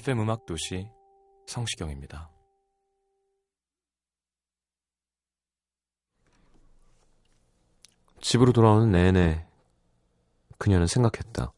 FM 0.00 0.20
음악 0.20 0.46
도시 0.46 0.88
성시경입니다. 1.46 2.30
집으로 8.22 8.52
돌아오는 8.52 8.90
내내 8.90 9.46
그녀는 10.58 10.86
생각했다. 10.86 11.52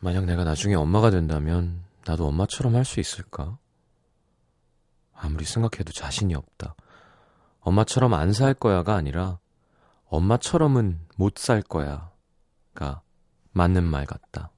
만약 0.00 0.24
내가 0.24 0.44
나중에 0.44 0.74
엄마가 0.74 1.10
된다면 1.10 1.82
나도 2.06 2.26
엄마처럼 2.26 2.74
할 2.74 2.84
수 2.84 3.00
있을까? 3.00 3.58
아무리 5.14 5.44
생각해도 5.44 5.92
자신이 5.92 6.34
없다. 6.34 6.74
엄마처럼 7.60 8.14
안 8.14 8.32
살 8.32 8.54
거야가 8.54 8.94
아니라 8.94 9.38
엄마처럼은 10.06 11.00
못 11.16 11.36
살 11.36 11.60
거야가 11.60 13.02
맞는 13.52 13.84
말 13.84 14.06
같다. 14.06 14.52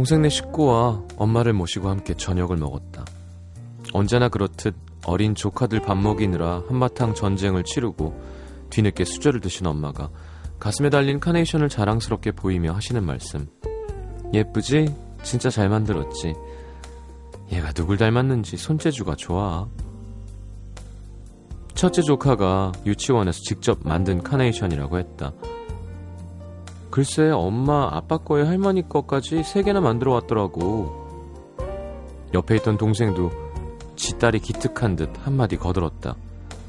동생네 0.00 0.30
식구와 0.30 1.02
엄마를 1.18 1.52
모시고 1.52 1.90
함께 1.90 2.14
저녁을 2.14 2.56
먹었다. 2.56 3.04
언제나 3.92 4.30
그렇듯 4.30 4.74
어린 5.04 5.34
조카들 5.34 5.82
밥 5.82 5.98
먹이느라 5.98 6.62
한바탕 6.68 7.12
전쟁을 7.12 7.64
치르고 7.64 8.18
뒤늦게 8.70 9.04
수저를 9.04 9.42
드신 9.42 9.66
엄마가 9.66 10.08
가슴에 10.58 10.88
달린 10.88 11.20
카네이션을 11.20 11.68
자랑스럽게 11.68 12.32
보이며 12.32 12.72
하시는 12.72 13.04
말씀. 13.04 13.46
예쁘지? 14.32 14.94
진짜 15.22 15.50
잘 15.50 15.68
만들었지. 15.68 16.32
얘가 17.52 17.70
누굴 17.74 17.98
닮았는지 17.98 18.56
손재주가 18.56 19.16
좋아. 19.16 19.68
첫째 21.74 22.00
조카가 22.00 22.72
유치원에서 22.86 23.38
직접 23.42 23.80
만든 23.84 24.22
카네이션이라고 24.22 24.98
했다. 24.98 25.34
글쎄 26.90 27.30
엄마 27.30 27.88
아빠 27.92 28.18
거에 28.18 28.42
할머니 28.42 28.88
거까지 28.88 29.42
세 29.44 29.62
개나 29.62 29.80
만들어 29.80 30.12
왔더라고. 30.14 31.08
옆에 32.34 32.56
있던 32.56 32.76
동생도 32.78 33.30
지 33.96 34.18
딸이 34.18 34.40
기특한 34.40 34.96
듯 34.96 35.10
한마디 35.24 35.56
거들었다. 35.56 36.16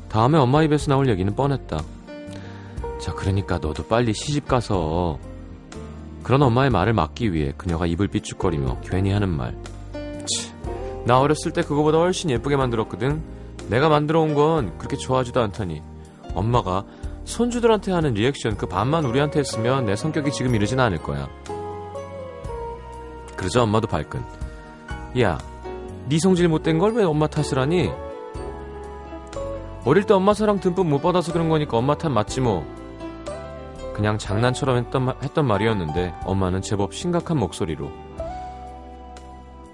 다음에 0.10 0.38
엄마 0.38 0.64
입에서 0.64 0.92
나올 0.92 1.10
얘기는 1.10 1.34
뻔했다. 1.36 1.80
자 3.00 3.14
그러니까 3.14 3.58
너도 3.58 3.84
빨리 3.88 4.14
시집 4.14 4.48
가서 4.48 5.18
그런 6.24 6.44
엄마의 6.44 6.70
말을 6.70 6.94
막기 6.94 7.34
위해 7.34 7.54
그녀가 7.58 7.88
입을 7.88 8.08
삐죽거리며 8.10 8.82
괜히 8.82 9.12
하는 9.12 9.30
말. 9.30 9.58
치, 10.28 10.52
나 11.06 11.20
어렸을 11.20 11.52
때 11.52 11.64
그거보다 11.64 11.98
훨씬 11.98 12.30
예쁘게 12.30 12.58
만들었거든. 12.58 13.22
내가 13.70 13.90
만들어 13.90 14.22
온 14.22 14.36
건 14.36 14.78
그렇게 14.78 14.98
좋아하지도 14.98 15.42
않더니 15.42 15.82
엄마가 16.36 16.86
손주들한테 17.26 17.92
하는 17.92 18.14
리액션 18.14 18.58
그 18.58 18.66
반만 18.66 19.06
우리한테 19.06 19.40
했으면 19.40 19.86
내 19.86 19.96
성격이 19.96 20.32
지금 20.32 20.56
이러진 20.56 20.80
않을 20.80 20.98
거야. 21.02 21.28
그러자 23.36 23.64
엄마도 23.64 23.88
발끈. 23.88 24.24
야, 25.22 25.38
네 26.10 26.18
성질 26.20 26.48
못된 26.48 26.78
걸 26.80 26.94
왜 26.96 27.04
엄마 27.04 27.28
탓을 27.28 27.58
하니? 27.60 27.90
어릴 29.86 30.04
때 30.06 30.14
엄마 30.14 30.34
사랑 30.34 30.60
듬뿍 30.60 30.86
못 30.88 31.02
받아서 31.02 31.32
그런 31.34 31.50
거니까 31.50 31.78
엄마 31.78 31.98
탓 31.98 32.10
맞지 32.10 32.42
뭐. 32.42 32.66
그냥 33.94 34.18
장난처럼 34.18 34.78
했던, 34.78 35.06
마- 35.06 35.16
했던 35.24 35.46
말이었는데 35.46 36.14
엄마는 36.26 36.62
제법 36.62 36.94
심각한 36.94 37.38
목소리로 37.38 37.90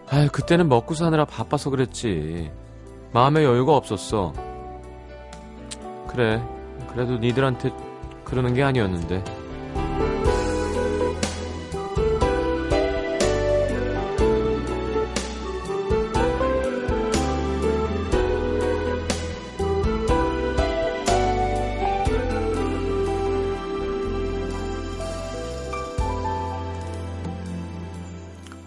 아유 0.09 0.27
그때는 0.31 0.67
먹고 0.69 0.95
사느라 0.95 1.23
바빠서 1.23 1.69
그랬지 1.69 2.51
마음의 3.13 3.43
여유가 3.45 3.75
없었어 3.75 4.33
그래 6.07 6.41
그래도 6.91 7.17
니들한테 7.17 7.71
그러는 8.23 8.53
게 8.53 8.63
아니었는데. 8.63 9.23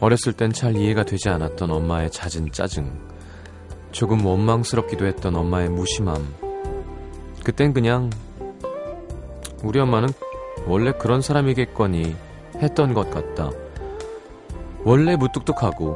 어렸을 0.00 0.32
땐 0.32 0.50
잘 0.52 0.76
이해가 0.76 1.04
되지 1.04 1.28
않았던 1.28 1.70
엄마의 1.70 2.10
잦은 2.10 2.52
짜증 2.52 2.90
조금 3.92 4.24
원망스럽기도 4.24 5.06
했던 5.06 5.36
엄마의 5.36 5.68
무심함 5.68 6.49
그땐 7.44 7.72
그냥 7.72 8.10
우리 9.62 9.78
엄마는 9.80 10.08
원래 10.66 10.92
그런 10.92 11.20
사람이겠거니 11.20 12.14
했던 12.56 12.94
것 12.94 13.10
같다. 13.10 13.50
원래 14.84 15.16
무뚝뚝하고 15.16 15.94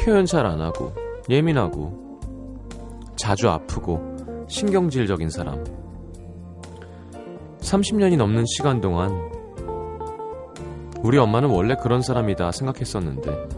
표현 0.00 0.26
잘 0.26 0.46
안 0.46 0.60
하고 0.60 0.92
예민하고 1.28 2.20
자주 3.16 3.48
아프고 3.48 4.00
신경질적인 4.48 5.30
사람. 5.30 5.62
30년이 7.60 8.16
넘는 8.16 8.44
시간 8.46 8.80
동안 8.80 9.10
우리 11.02 11.18
엄마는 11.18 11.48
원래 11.48 11.74
그런 11.80 12.02
사람이다 12.02 12.52
생각했었는데 12.52 13.48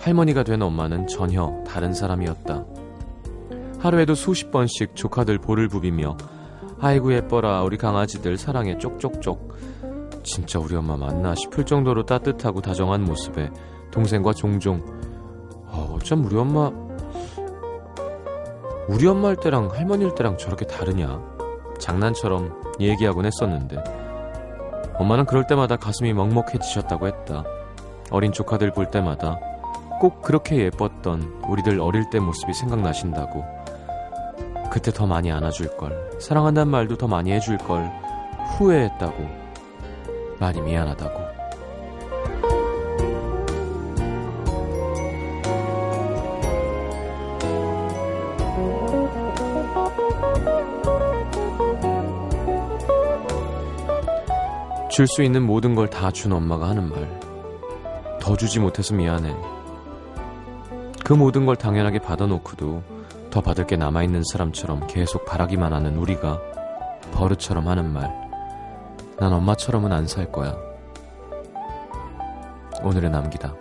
할머니가 0.00 0.42
된 0.42 0.60
엄마는 0.62 1.06
전혀 1.06 1.62
다른 1.66 1.92
사람이었다. 1.92 2.64
하루에도 3.84 4.14
수십 4.14 4.50
번씩 4.50 4.96
조카들 4.96 5.36
볼을 5.36 5.68
부비며 5.68 6.16
아이고 6.80 7.12
예뻐라 7.12 7.62
우리 7.64 7.76
강아지들 7.76 8.38
사랑해 8.38 8.78
쪽쪽쪽. 8.78 9.58
진짜 10.22 10.58
우리 10.58 10.74
엄마 10.74 10.96
맞나 10.96 11.34
싶을 11.34 11.66
정도로 11.66 12.06
따뜻하고 12.06 12.62
다정한 12.62 13.04
모습에 13.04 13.50
동생과 13.90 14.32
종종 14.32 14.82
어, 15.66 15.94
어쩜 15.94 16.24
우리 16.24 16.34
엄마 16.34 16.72
우리 18.88 19.06
엄마 19.06 19.28
일 19.28 19.36
때랑 19.36 19.68
할머니 19.70 20.06
일 20.06 20.14
때랑 20.14 20.38
저렇게 20.38 20.66
다르냐? 20.66 21.20
장난처럼 21.78 22.78
얘기하곤 22.80 23.26
했었는데. 23.26 23.84
엄마는 24.94 25.26
그럴 25.26 25.46
때마다 25.46 25.76
가슴이 25.76 26.14
먹먹해지셨다고 26.14 27.06
했다. 27.06 27.44
어린 28.10 28.32
조카들 28.32 28.72
볼 28.72 28.90
때마다 28.90 29.38
꼭 30.00 30.22
그렇게 30.22 30.56
예뻤던 30.64 31.42
우리들 31.50 31.80
어릴 31.80 32.08
때 32.08 32.18
모습이 32.18 32.54
생각나신다고 32.54 33.63
그때 34.74 34.90
더 34.90 35.06
많이 35.06 35.30
안아줄걸 35.30 36.18
사랑한다는 36.18 36.68
말도 36.68 36.96
더 36.96 37.06
많이 37.06 37.30
해줄걸 37.30 37.88
후회했다고 38.58 39.24
많이 40.40 40.60
미안하다고 40.60 41.22
줄 54.90 55.06
수 55.06 55.22
있는 55.22 55.42
모든 55.44 55.76
걸 55.76 55.88
다 55.88 56.10
준 56.10 56.32
엄마가 56.32 56.68
하는 56.68 56.88
말. 56.88 57.20
더 58.20 58.36
주지 58.36 58.58
못해서 58.58 58.92
미안해. 58.92 59.34
그 61.04 61.12
모든 61.12 61.46
걸 61.46 61.54
당연하게 61.54 62.00
받아놓고도 62.00 62.93
더 63.34 63.40
받을 63.40 63.66
게 63.66 63.76
남아있는 63.76 64.22
사람처럼 64.30 64.86
계속 64.86 65.24
바라기만 65.24 65.72
하는 65.72 65.96
우리가 65.96 66.40
버릇처럼 67.14 67.66
하는 67.66 67.92
말. 67.92 68.08
난 69.18 69.32
엄마처럼은 69.32 69.90
안 69.90 70.06
살 70.06 70.30
거야. 70.30 70.56
오늘의 72.84 73.10
남기다. 73.10 73.52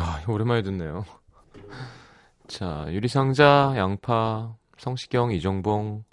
아, 0.00 0.22
오랜만에 0.28 0.62
듣네요. 0.62 1.04
자, 2.46 2.86
유리상자, 2.88 3.74
양파, 3.76 4.54
성시경, 4.76 5.32
이정봉, 5.32 6.04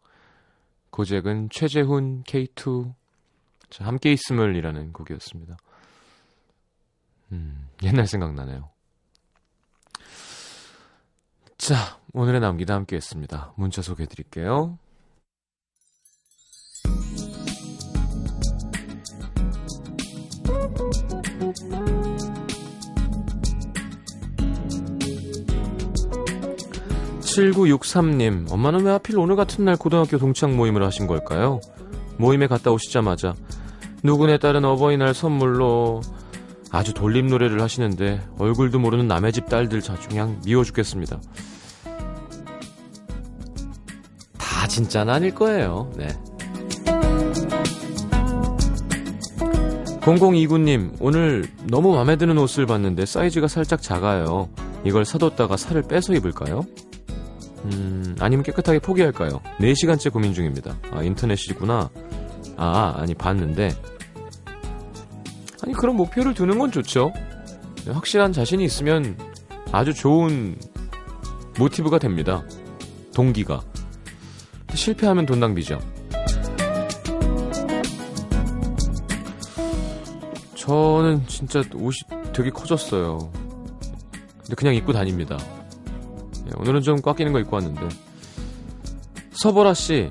고잭은 0.89 1.49
최재훈, 1.51 2.23
K2, 2.23 2.93
자, 3.69 3.85
함께 3.85 4.11
있음을이라는 4.11 4.91
곡이었습니다. 4.93 5.57
음, 7.31 7.69
옛날 7.83 8.07
생각나네요. 8.07 8.69
자, 11.57 11.99
오늘의 12.13 12.41
남기다 12.41 12.73
함께 12.75 12.95
했습니다. 12.95 13.53
문자 13.55 13.81
소개해 13.81 14.07
드릴게요. 14.07 14.77
7963님, 27.35 28.49
엄마는 28.49 28.85
왜 28.85 28.91
하필 28.91 29.17
오늘 29.17 29.35
같은 29.35 29.65
날 29.65 29.75
고등학교 29.75 30.17
동창 30.17 30.55
모임을 30.55 30.83
하신 30.85 31.05
걸까요? 31.05 31.59
모임에 32.17 32.47
갔다 32.47 32.71
오시자마자 32.71 33.33
누구네 34.03 34.37
딸은 34.37 34.63
어버이날 34.63 35.13
선물로 35.13 36.01
아주 36.75 36.93
돌림 36.93 37.27
노래를 37.27 37.61
하시는데 37.61 38.21
얼굴도 38.37 38.79
모르는 38.79 39.07
남의 39.07 39.31
집 39.31 39.47
딸들 39.47 39.81
자주 39.81 40.09
그냥 40.09 40.41
미워 40.45 40.63
죽겠습니다. 40.63 41.21
다 44.37 44.67
진짜는 44.67 45.13
아닐 45.13 45.33
거예요. 45.33 45.91
네. 45.95 46.07
0029님, 50.01 50.97
오늘 50.99 51.45
너무 51.63 51.95
마음에 51.95 52.15
드는 52.15 52.37
옷을 52.37 52.65
봤는데 52.65 53.05
사이즈가 53.05 53.47
살짝 53.47 53.81
작아요. 53.81 54.49
이걸 54.83 55.03
사뒀다가 55.03 55.57
살을 55.57 55.83
빼서 55.83 56.13
입을까요? 56.13 56.63
음, 57.63 58.15
아니면 58.19 58.43
깨끗하게 58.43 58.79
포기할까요? 58.79 59.41
4시간째 59.59 60.11
고민 60.11 60.33
중입니다. 60.33 60.77
아, 60.91 61.01
인터넷이구나. 61.01 61.89
아, 62.57 62.93
아니, 62.97 63.15
봤는데. 63.15 63.71
아니, 65.65 65.73
그런 65.73 65.95
목표를 65.95 66.33
두는 66.33 66.59
건 66.59 66.71
좋죠. 66.71 67.11
확실한 67.91 68.33
자신이 68.33 68.63
있으면 68.63 69.17
아주 69.71 69.93
좋은 69.93 70.57
모티브가 71.57 71.97
됩니다. 71.99 72.43
동기가. 73.15 73.61
실패하면 74.73 75.25
돈 75.25 75.39
낭비죠. 75.39 75.79
저는 80.55 81.25
진짜 81.27 81.61
옷이 81.75 81.95
되게 82.33 82.49
커졌어요. 82.49 83.31
근데 84.37 84.55
그냥 84.55 84.75
입고 84.75 84.93
다닙니다. 84.93 85.37
예, 86.47 86.51
오늘은 86.57 86.81
좀 86.81 87.01
꽉 87.01 87.15
끼는 87.15 87.33
거 87.33 87.39
입고 87.39 87.55
왔는데. 87.55 87.87
서보라 89.31 89.73
씨, 89.73 90.09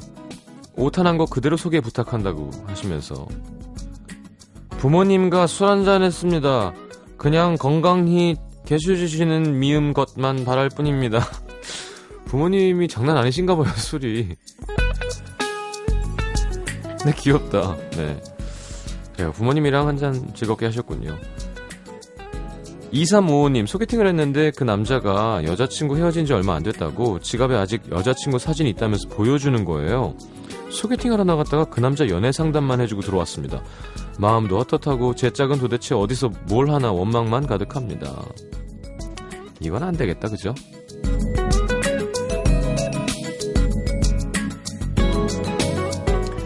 오탄한 0.77 1.19
거 1.19 1.27
그대로 1.27 1.57
소개 1.57 1.81
부탁한다고 1.81 2.51
하시면서. 2.67 3.27
부모님과 4.85 5.47
술 5.47 5.69
한잔 5.69 6.03
했습니다. 6.03 6.75
그냥 7.17 7.57
건강히 7.59 8.37
계셔주시는 8.67 9.59
미음 9.59 9.95
것만 9.95 10.45
바랄 10.45 10.69
뿐입니다. 10.69 11.21
부모님이 12.27 12.87
장난 12.89 13.17
아니신가 13.17 13.57
봐요, 13.57 13.73
술이. 13.77 14.37
네, 17.07 17.13
귀엽다. 17.17 17.79
네. 17.93 18.21
그래요. 19.15 19.33
부모님이랑 19.33 19.89
한 19.89 19.97
잔 19.97 20.35
즐겁게 20.35 20.67
하셨군요. 20.67 21.17
2355님, 22.93 23.67
소개팅을 23.67 24.07
했는데 24.07 24.51
그 24.55 24.65
남자가 24.65 25.43
여자친구 25.45 25.97
헤어진 25.97 26.27
지 26.27 26.35
얼마 26.35 26.57
안 26.57 26.63
됐다고 26.63 27.21
지갑에 27.21 27.57
아직 27.57 27.81
여자친구 27.91 28.39
사진이 28.39 28.69
있다면서 28.71 29.09
보여주는 29.09 29.65
거예요. 29.65 30.15
소개팅하러 30.69 31.25
나갔다가 31.25 31.65
그 31.65 31.81
남자 31.81 32.07
연애 32.11 32.33
상담만 32.33 32.83
해주고 32.83 33.01
들어왔습니다. 33.01 33.63
마음도 34.19 34.59
헛헛하고 34.59 35.15
제 35.15 35.31
짝은 35.31 35.59
도대체 35.59 35.95
어디서 35.95 36.31
뭘 36.49 36.71
하나 36.71 36.93
원망만 36.93 37.47
가득합니다. 37.47 38.25
이건 39.61 39.83
안 39.83 39.97
되겠다, 39.97 40.29
그죠? 40.29 40.55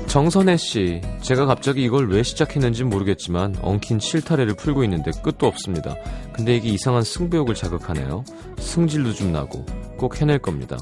정선혜 0.08 0.56
씨, 0.56 1.02
제가 1.20 1.44
갑자기 1.44 1.84
이걸 1.84 2.08
왜 2.08 2.22
시작했는지 2.22 2.82
모르겠지만 2.82 3.56
엉킨 3.60 4.00
실타래를 4.00 4.54
풀고 4.54 4.82
있는데 4.84 5.10
끝도 5.22 5.46
없습니다. 5.46 5.94
근데 6.32 6.56
이게 6.56 6.70
이상한 6.70 7.02
승부욕을 7.02 7.54
자극하네요. 7.54 8.24
승질도 8.58 9.12
좀 9.12 9.32
나고 9.32 9.66
꼭 9.98 10.20
해낼 10.20 10.38
겁니다. 10.38 10.78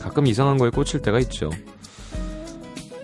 가끔 0.00 0.28
이상한 0.28 0.58
거에 0.58 0.70
꽂힐 0.70 1.02
때가 1.02 1.18
있죠. 1.20 1.50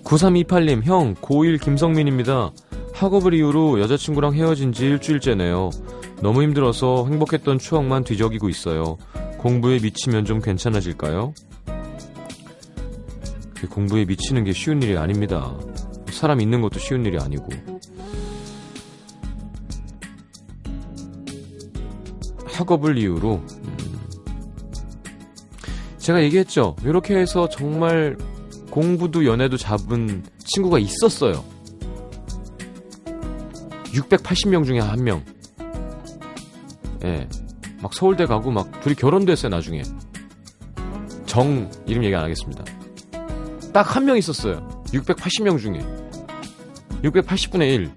9328님, 0.05 0.85
형, 0.85 1.15
고1 1.17 1.61
김성민입니다. 1.61 2.53
학업을 2.99 3.33
이유로 3.33 3.81
여자친구랑 3.81 4.35
헤어진 4.35 4.73
지 4.73 4.87
일주일째네요. 4.87 5.71
너무 6.21 6.43
힘들어서 6.43 7.07
행복했던 7.07 7.61
추억만 7.61 8.03
뒤적이고 8.03 8.49
있어요. 8.49 8.99
공부에 9.39 9.79
미치면 9.79 10.25
좀 10.25 10.41
괜찮아질까요? 10.41 11.33
공부에 13.71 14.05
미치는 14.05 14.43
게 14.43 14.53
쉬운 14.53 14.83
일이 14.83 14.99
아닙니다. 14.99 15.57
사람 16.11 16.41
있는 16.41 16.61
것도 16.61 16.81
쉬운 16.81 17.07
일이 17.07 17.17
아니고. 17.19 17.47
학업을 22.47 22.99
이유로 22.99 23.35
음, 23.37 23.99
제가 25.99 26.21
얘기했죠. 26.25 26.75
이렇게 26.83 27.17
해서 27.17 27.49
정말 27.49 28.19
공부도 28.71 29.25
연애도 29.25 29.57
잡은 29.57 30.25
친구가 30.45 30.81
있었어요. 30.81 31.45
680명 33.93 34.65
중에 34.65 34.81
한 34.81 35.03
명. 35.05 35.25
예. 37.05 37.29
막 37.81 37.95
서울대 37.95 38.27
가고 38.27 38.51
막 38.51 38.81
둘이 38.81 38.95
결혼도 38.95 39.31
했어요, 39.33 39.51
나중에. 39.51 39.83
정, 41.27 41.71
이름 41.87 42.05
얘기 42.05 42.15
안 42.15 42.25
하겠습니다. 42.25 42.65
딱 43.73 43.95
한 43.97 44.05
명 44.05 44.17
있었어요. 44.17 44.67
680명 44.93 45.59
중에. 45.61 45.81
680분의 47.03 47.63
1. 47.75 47.91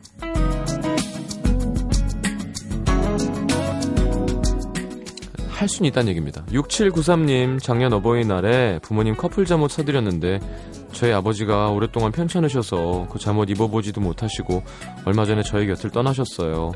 할 5.50 5.68
수는 5.70 5.90
있다는 5.90 6.10
얘기입니다. 6.10 6.44
6793님, 6.48 7.62
작년 7.62 7.94
어버이날에 7.94 8.80
부모님 8.80 9.16
커플 9.16 9.46
잠옷 9.46 9.70
사드렸는데 9.72 10.40
저희 11.02 11.14
아버지가 11.14 11.72
오랫동안 11.72 12.12
편찮으셔서 12.12 13.08
그 13.10 13.18
잠옷 13.18 13.50
입어보지도 13.50 14.00
못하시고 14.02 14.62
얼마 15.06 15.26
전에 15.26 15.42
저희 15.42 15.66
곁을 15.66 15.90
떠나셨어요. 15.90 16.74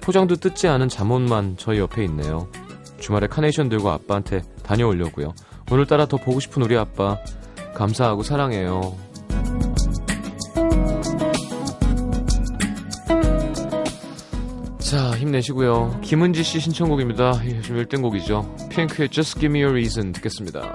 포장도 0.00 0.34
뜯지 0.34 0.66
않은 0.66 0.88
잠옷만 0.88 1.54
저희 1.56 1.78
옆에 1.78 2.02
있네요. 2.06 2.48
주말에 2.98 3.28
카네이션 3.28 3.68
들고 3.68 3.88
아빠한테 3.88 4.42
다녀오려고요. 4.64 5.34
오늘따라 5.70 6.06
더 6.06 6.16
보고 6.16 6.40
싶은 6.40 6.62
우리 6.62 6.76
아빠 6.76 7.18
감사하고 7.72 8.24
사랑해요. 8.24 8.96
자, 14.80 15.16
힘내시고요. 15.16 16.00
김은지 16.02 16.42
씨 16.42 16.58
신청곡입니다. 16.58 17.40
요즘 17.46 17.76
1등 17.76 18.02
곡이죠. 18.02 18.52
핑크의 18.70 19.10
Just 19.10 19.38
Give 19.38 19.56
Me 19.56 19.60
a 19.60 19.70
Reason 19.70 20.10
듣겠습니다. 20.10 20.74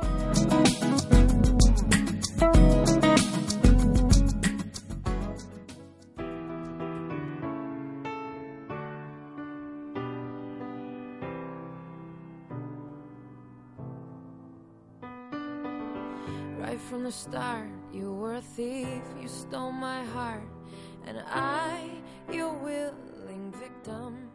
And 21.07 21.19
I, 21.27 21.89
your 22.31 22.53
willing 22.53 23.53
victim. 23.59 24.29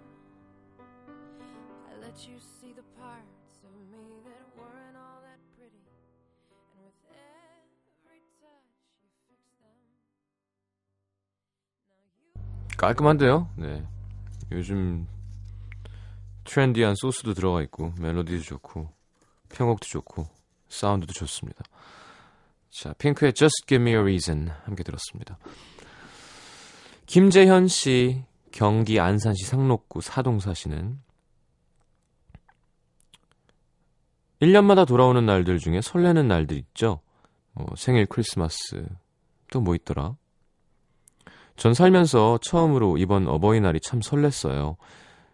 I 1.89 2.00
let 2.00 2.27
you 2.27 2.39
see 2.39 2.73
the 2.73 2.85
parts 2.99 3.59
of 3.65 3.73
me 3.91 4.23
that 4.25 4.45
weren't 4.57 4.97
all 4.97 5.21
that 5.23 5.41
pretty, 5.57 5.83
and 6.71 6.85
with 6.85 6.95
every 7.11 8.23
touch, 8.41 8.71
you 9.03 9.11
fixed 9.29 9.59
them. 9.61 9.79
깔끔한데요? 12.77 13.49
네. 13.57 13.87
요즘 14.53 15.07
트렌디한 16.45 16.95
소스도 16.97 17.35
들어가 17.35 17.62
있고 17.62 17.93
멜로디도 17.99 18.43
좋고 18.43 18.89
편곡도 19.50 19.87
좋고 19.87 20.27
사운드도 20.69 21.12
좋습니다. 21.12 21.65
자, 22.71 22.93
핑크의 22.95 23.33
Just 23.33 23.67
Give 23.67 23.83
Me 23.83 23.93
a 23.93 23.99
Reason 23.99 24.50
함께 24.65 24.83
들었습니다. 24.83 25.39
김재현 27.11 27.67
씨, 27.67 28.23
경기 28.52 29.00
안산시 29.00 29.45
상록구 29.45 30.00
사동 30.00 30.38
사시는 30.38 31.00
1년마다 34.40 34.87
돌아오는 34.87 35.26
날들 35.26 35.59
중에 35.59 35.81
설레는 35.81 36.29
날들 36.29 36.57
있죠. 36.57 37.00
뭐 37.52 37.67
생일, 37.76 38.07
크리스마스, 38.07 38.87
또 39.50 39.61
뭐 39.61 39.75
있더라? 39.75 40.14
전 41.57 41.75
살면서 41.75 42.38
처음으로 42.43 42.97
이번 42.97 43.26
어버이날이 43.26 43.81
참 43.81 43.99
설렜어요. 43.99 44.76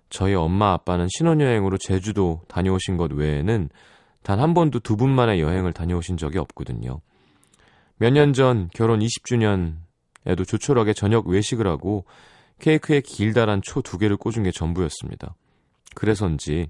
저희 0.08 0.34
엄마 0.34 0.72
아빠는 0.72 1.08
신혼여행으로 1.10 1.76
제주도 1.76 2.40
다녀오신 2.48 2.96
것 2.96 3.12
외에는 3.12 3.68
단 4.22 4.40
한 4.40 4.54
번도 4.54 4.80
두 4.80 4.96
분만의 4.96 5.42
여행을 5.42 5.74
다녀오신 5.74 6.16
적이 6.16 6.38
없거든요. 6.38 7.02
몇 7.98 8.14
년 8.14 8.32
전 8.32 8.70
결혼 8.72 9.00
20주년 9.00 9.85
에도 10.26 10.44
조촐하게 10.44 10.92
저녁 10.92 11.26
외식을 11.28 11.66
하고 11.66 12.04
케이크에 12.58 13.00
길다란 13.00 13.62
초 13.62 13.80
두 13.82 13.98
개를 13.98 14.16
꽂은 14.16 14.42
게 14.42 14.50
전부였습니다. 14.50 15.34
그래서인지, 15.94 16.68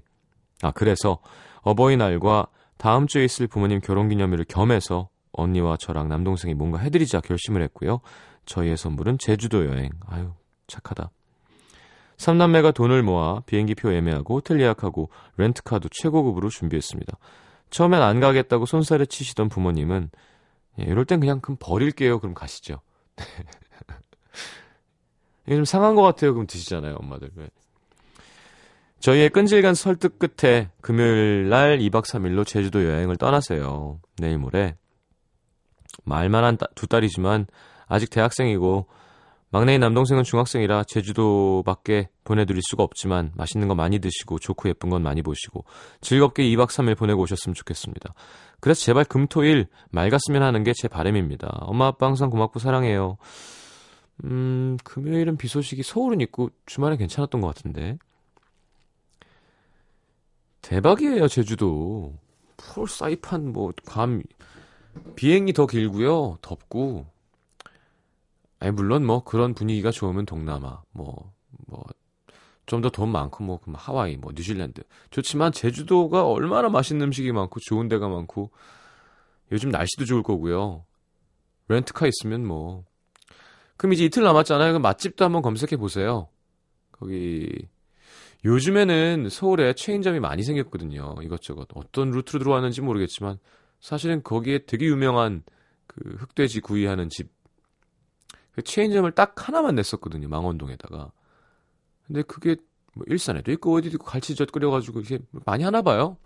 아, 0.61 0.71
그래서 0.71 1.19
어버이날과 1.61 2.47
다음 2.77 3.07
주에 3.07 3.25
있을 3.25 3.47
부모님 3.47 3.79
결혼기념일을 3.81 4.45
겸해서 4.45 5.09
언니와 5.31 5.77
저랑 5.77 6.07
남동생이 6.09 6.53
뭔가 6.53 6.77
해드리자 6.79 7.21
결심을 7.21 7.61
했고요. 7.63 7.99
저희의 8.45 8.77
선물은 8.77 9.17
제주도 9.17 9.65
여행. 9.65 9.89
아유, 10.07 10.31
착하다. 10.67 11.09
삼남매가 12.17 12.71
돈을 12.71 13.03
모아 13.03 13.41
비행기표 13.41 13.93
예매하고 13.93 14.35
호텔 14.35 14.59
예약하고 14.59 15.09
렌트카도 15.37 15.89
최고급으로 15.91 16.49
준비했습니다. 16.49 17.17
처음엔 17.69 18.01
안 18.01 18.19
가겠다고 18.19 18.65
손살에 18.65 19.05
치시던 19.05 19.49
부모님은 19.49 20.09
예, 20.79 20.83
이럴 20.83 21.05
땐 21.05 21.19
그냥 21.19 21.39
그럼 21.41 21.57
버릴게요. 21.59 22.19
그럼 22.19 22.33
가시죠. 22.33 22.81
이게 25.45 25.55
좀 25.55 25.65
상한 25.65 25.95
것 25.95 26.01
같아요. 26.01 26.33
그럼 26.33 26.47
드시잖아요, 26.47 26.95
엄마들. 26.95 27.29
왜. 27.35 27.49
저희의 28.99 29.29
끈질간 29.29 29.75
설득 29.75 30.19
끝에 30.19 30.69
금요일 30.81 31.49
날 31.49 31.77
2박 31.79 32.03
3일로 32.03 32.45
제주도 32.45 32.83
여행을 32.83 33.17
떠나세요. 33.17 33.99
내일 34.17 34.37
모레. 34.37 34.75
말만 36.03 36.43
한두 36.43 36.87
딸이지만 36.87 37.47
아직 37.87 38.09
대학생이고 38.09 38.87
막내인 39.49 39.79
남동생은 39.79 40.23
중학생이라 40.23 40.83
제주도밖에 40.83 42.09
보내드릴 42.25 42.61
수가 42.69 42.83
없지만 42.83 43.31
맛있는 43.35 43.67
거 43.69 43.75
많이 43.75 43.99
드시고 43.99 44.39
좋고 44.39 44.67
예쁜 44.69 44.89
건 44.89 45.01
많이 45.03 45.21
보시고 45.21 45.63
즐겁게 46.01 46.43
2박 46.43 46.67
3일 46.67 46.97
보내고 46.97 47.21
오셨으면 47.21 47.53
좋겠습니다. 47.53 48.13
그래서 48.59 48.81
제발 48.81 49.05
금토일 49.05 49.67
맑았으면 49.91 50.43
하는 50.43 50.63
게 50.63 50.73
제 50.73 50.87
바람입니다. 50.87 51.47
엄마 51.61 51.87
아빠 51.87 52.07
항상 52.07 52.29
고맙고 52.29 52.59
사랑해요. 52.59 53.17
음, 54.25 54.77
금요일은 54.83 55.37
비 55.37 55.47
소식이 55.47 55.81
서울은 55.83 56.21
있고 56.21 56.49
주말엔 56.65 56.97
괜찮았던 56.97 57.39
것 57.39 57.47
같은데. 57.47 57.97
대박이에요, 60.61 61.27
제주도. 61.27 62.13
풀 62.57 62.87
사이판 62.89 63.53
뭐감 63.53 64.23
비행이 65.15 65.53
더 65.53 65.65
길고요. 65.67 66.37
덥고. 66.41 67.05
아니 68.59 68.71
물론 68.71 69.05
뭐 69.05 69.23
그런 69.23 69.53
분위기가 69.53 69.91
좋으면 69.91 70.25
동남아 70.25 70.81
뭐 70.91 71.37
뭐 71.67 71.83
좀 72.67 72.81
더 72.81 72.89
돈 72.89 73.09
많고 73.09 73.43
뭐 73.43 73.59
하와이 73.73 74.17
뭐 74.17 74.33
뉴질랜드 74.35 74.83
좋지만 75.09 75.53
제주도가 75.53 76.27
얼마나 76.27 76.67
맛있는 76.69 77.07
음식이 77.07 77.31
많고 77.31 77.61
좋은 77.61 77.87
데가 77.87 78.09
많고 78.09 78.51
요즘 79.53 79.69
날씨도 79.69 80.03
좋을 80.03 80.21
거고요. 80.21 80.85
렌트카 81.69 82.07
있으면 82.07 82.45
뭐 82.45 82.83
그럼 83.77 83.93
이제 83.93 84.03
이틀 84.03 84.23
남았잖아요. 84.23 84.73
그럼 84.73 84.81
맛집도 84.81 85.23
한번 85.23 85.41
검색해 85.41 85.77
보세요. 85.77 86.27
거기 86.91 87.67
요즘에는 88.43 89.29
서울에 89.29 89.73
체인점이 89.73 90.19
많이 90.19 90.43
생겼거든요. 90.43 91.15
이것저것 91.23 91.69
어떤 91.73 92.11
루트로 92.11 92.39
들어왔는지 92.39 92.81
모르겠지만 92.81 93.39
사실은 93.79 94.23
거기에 94.23 94.65
되게 94.65 94.87
유명한 94.87 95.43
그 95.87 96.17
흑돼지 96.19 96.59
구이하는 96.59 97.07
집그 97.07 97.36
체인점을 98.63 99.09
딱 99.11 99.47
하나만 99.47 99.75
냈었거든요. 99.75 100.27
망원동에다가. 100.29 101.11
근데 102.05 102.21
그게 102.23 102.55
뭐 102.93 103.05
일산에도 103.07 103.51
있고 103.51 103.75
어디도 103.75 103.95
있고 103.95 104.05
갈치젓 104.05 104.51
끓여가지고 104.51 105.01
이게 105.01 105.19
많이 105.45 105.63
하나 105.63 105.81
봐요. 105.81 106.17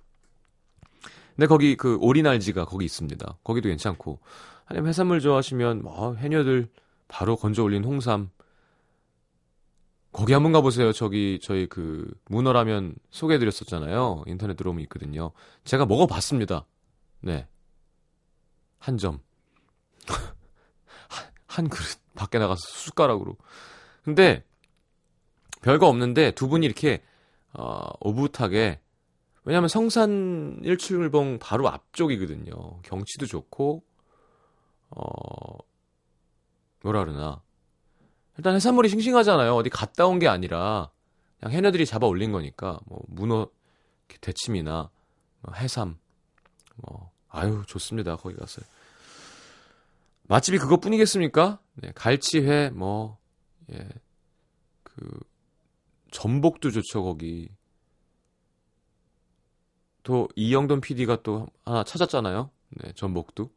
근데 1.36 1.48
거기 1.48 1.76
그 1.76 1.98
오리날지가 2.00 2.66
거기 2.66 2.86
있습니다. 2.86 3.38
거기도 3.44 3.70
괜찮고. 3.70 4.20
아니면 4.66 4.90
해산물 4.90 5.20
좋아하시면 5.20 5.82
뭐 5.82 6.16
해녀들 6.16 6.70
바로 7.08 7.36
건져 7.36 7.64
올린 7.64 7.84
홍삼. 7.84 8.30
거기 10.12 10.34
한번 10.34 10.52
가보세요. 10.52 10.92
저기 10.92 11.40
저희 11.42 11.68
그 11.68 12.14
문어라면 12.28 12.96
소개해드렸었잖아요. 13.12 14.24
인터넷 14.28 14.56
들어오면 14.56 14.84
있거든요. 14.84 15.32
제가 15.64 15.86
먹어봤습니다. 15.86 16.66
네. 17.22 17.48
한 18.78 18.98
점. 18.98 19.20
한 21.52 21.68
그릇 21.70 22.00
밖에 22.16 22.40
나가서 22.40 22.62
숟가락으로. 22.62 23.36
근데 24.04 24.44
별거 25.62 25.88
없는데 25.88 26.32
두 26.32 26.48
분이 26.48 26.66
이렇게 26.66 27.04
어, 27.54 27.90
오붓하게 28.00 28.80
왜냐하면 29.44 29.68
성산 29.68 30.62
일출봉 30.64 31.40
바로 31.40 31.68
앞쪽이거든요. 31.68 32.82
경치도 32.84 33.26
좋고 33.26 33.84
어 34.92 35.58
뭐라 36.84 37.04
그러나 37.04 37.42
일단 38.38 38.56
해산물이 38.56 38.88
싱싱하잖아요. 38.90 39.54
어디 39.56 39.70
갔다 39.70 40.06
온 40.08 40.20
게 40.20 40.28
아니라 40.28 40.90
그냥 41.40 41.54
해녀들이 41.54 41.86
잡아 41.86 42.08
올린 42.08 42.32
거니까 42.32 42.80
뭐 42.86 43.02
문어 43.08 43.48
대침이나 44.22 44.90
뭐 45.42 45.54
해삼 45.56 45.98
뭐 46.76 47.12
아유 47.30 47.64
좋습니다. 47.68 48.16
거기 48.16 48.36
가서 48.36 48.62
맛집이 50.32 50.60
그것뿐이겠습니까? 50.60 51.60
네, 51.74 51.92
갈치회 51.94 52.70
뭐 52.70 53.18
예. 53.70 53.90
그 54.82 55.20
전복도 56.12 56.72
좋죠, 56.72 57.04
거기. 57.04 57.50
또 60.04 60.30
이영돈 60.38 60.80
PD가 60.80 61.22
또 61.22 61.48
하나 61.66 61.84
찾았잖아요. 61.84 62.50
네, 62.70 62.94
전복도. 62.94 63.52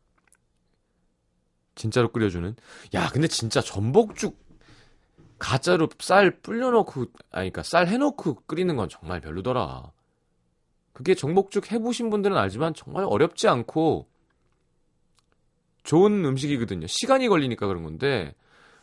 진짜로 1.77 2.11
끓여주는. 2.11 2.57
야, 2.95 3.09
근데 3.09 3.29
진짜 3.29 3.61
전복죽 3.61 4.37
가짜로 5.39 5.89
쌀 6.01 6.41
불려놓고 6.41 7.03
아니 7.31 7.51
그러니까 7.51 7.63
쌀 7.63 7.87
해놓고 7.87 8.43
끓이는 8.47 8.75
건 8.75 8.89
정말 8.89 9.21
별로더라. 9.21 9.93
그게 10.93 11.15
전복죽 11.15 11.71
해보신 11.71 12.11
분들은 12.11 12.37
알지만 12.37 12.75
정말 12.75 13.05
어렵지 13.05 13.47
않고 13.47 14.09
좋은 15.85 16.25
음식이거든요. 16.25 16.87
시간이 16.89 17.29
걸리니까 17.29 17.67
그런 17.67 17.83
건데 17.85 18.35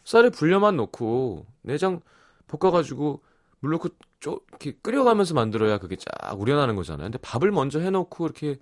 쌀을 0.06 0.30
불려만 0.32 0.78
넣고 0.78 1.46
내장 1.62 2.00
볶아가지고 2.48 3.22
물 3.60 3.72
넣고 3.72 3.90
쪼, 4.20 4.42
이렇게 4.50 4.72
끓여가면서 4.82 5.34
만들어야 5.34 5.78
그게 5.80 5.96
쫙 5.98 6.34
우려나는 6.40 6.76
거잖아요. 6.76 7.06
근데 7.06 7.18
밥을 7.20 7.52
먼저 7.52 7.80
해놓고 7.80 8.26
이렇게 8.26 8.58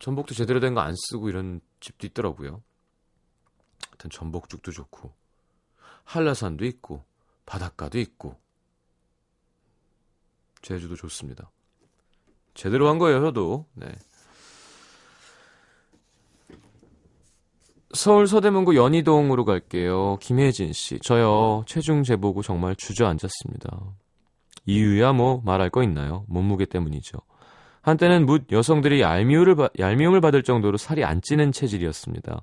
전복도 0.00 0.34
제대로 0.34 0.60
된 0.60 0.74
거 0.74 0.80
안 0.80 0.94
쓰고 0.96 1.28
이런 1.28 1.60
집도 1.80 2.06
있더라고요. 2.06 2.62
하여튼 3.90 4.10
전복죽도 4.10 4.72
좋고 4.72 5.12
한라산도 6.04 6.64
있고 6.66 7.04
바닷가도 7.46 7.98
있고 7.98 8.36
제주도 10.62 10.96
좋습니다. 10.96 11.50
제대로 12.54 12.88
한 12.88 12.98
거예요, 12.98 13.20
저도. 13.20 13.66
네. 13.74 13.86
서울 17.92 18.26
서대문구 18.28 18.76
연희동으로 18.76 19.44
갈게요. 19.44 20.16
김혜진 20.20 20.72
씨. 20.72 20.98
저요. 21.00 21.64
체중 21.66 22.02
재보고 22.02 22.42
정말 22.42 22.76
주저앉았습니다. 22.76 23.80
이유야 24.66 25.12
뭐 25.12 25.42
말할 25.44 25.70
거 25.70 25.82
있나요? 25.82 26.24
몸무게 26.28 26.66
때문이죠. 26.66 27.18
한때는 27.82 28.26
묻 28.26 28.52
여성들이 28.52 29.00
얄미움을, 29.00 29.70
얄미움을 29.78 30.20
받을 30.20 30.42
정도로 30.42 30.76
살이 30.76 31.02
안 31.02 31.20
찌는 31.22 31.50
체질이었습니다. 31.50 32.42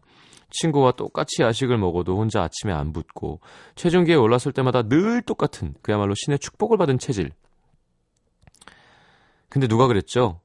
친구와 0.50 0.94
똑같이 0.94 1.42
야식을 1.42 1.77
먹어도 1.77 2.18
혼자 2.18 2.42
아침에 2.42 2.74
안 2.74 2.92
붓고 2.92 3.39
체중계에 3.75 4.16
올랐을 4.16 4.54
때마다 4.54 4.82
늘 4.84 5.22
똑같은 5.22 5.75
그야말로 5.82 6.13
신의 6.16 6.39
축복을 6.39 6.77
받은 6.77 7.00
체질. 7.00 7.32
근데 9.50 9.68
누가 9.68 9.88
그랬죠? 9.88 10.42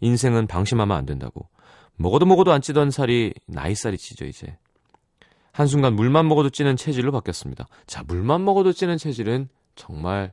인생은 0.00 0.46
방심하면 0.46 0.96
안 0.96 1.06
된다고. 1.06 1.48
먹어도 1.96 2.26
먹어도 2.26 2.52
안 2.52 2.62
찌던 2.62 2.90
살이 2.90 3.34
나이살이 3.46 3.98
찌죠, 3.98 4.24
이제. 4.24 4.58
한순간 5.52 5.94
물만 5.94 6.28
먹어도 6.28 6.50
찌는 6.50 6.76
체질로 6.76 7.12
바뀌었습니다. 7.12 7.66
자, 7.86 8.02
물만 8.04 8.44
먹어도 8.44 8.72
찌는 8.72 8.96
체질은 8.98 9.48
정말 9.74 10.32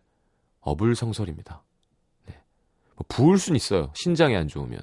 어불성설입니다. 0.62 1.64
네. 2.26 2.42
뭐 2.96 3.06
부을 3.08 3.38
순 3.38 3.56
있어요. 3.56 3.92
신장이 3.96 4.36
안 4.36 4.48
좋으면. 4.48 4.80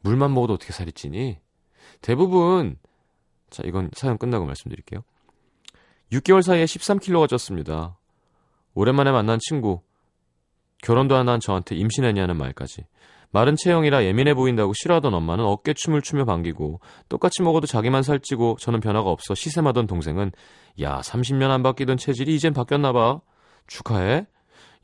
물만 0.00 0.32
먹어도 0.34 0.54
어떻게 0.54 0.72
살이 0.72 0.92
찌니? 0.92 1.38
대부분, 2.00 2.78
자, 3.50 3.62
이건 3.66 3.90
사연 3.94 4.18
끝나고 4.18 4.46
말씀드릴게요. 4.46 5.04
6개월 6.12 6.42
사이에 6.42 6.64
13kg가 6.64 7.26
쪘습니다. 7.28 7.94
오랜만에 8.74 9.12
만난 9.12 9.38
친구, 9.40 9.82
결혼도 10.82 11.16
안 11.16 11.28
한 11.28 11.38
저한테 11.38 11.76
임신했냐는 11.76 12.36
말까지. 12.36 12.84
마른 13.32 13.56
체형이라 13.56 14.04
예민해 14.04 14.34
보인다고 14.34 14.72
싫어하던 14.74 15.12
엄마는 15.14 15.44
어깨춤을 15.44 16.02
추며 16.02 16.24
반기고 16.26 16.80
똑같이 17.08 17.42
먹어도 17.42 17.66
자기만 17.66 18.02
살찌고 18.02 18.56
저는 18.60 18.80
변화가 18.80 19.10
없어 19.10 19.34
시샘하던 19.34 19.86
동생은 19.86 20.32
야 20.80 21.00
30년 21.00 21.50
안 21.50 21.62
바뀌던 21.62 21.96
체질이 21.96 22.34
이젠 22.34 22.52
바뀌었나 22.52 22.92
봐. 22.92 23.20
축하해. 23.66 24.26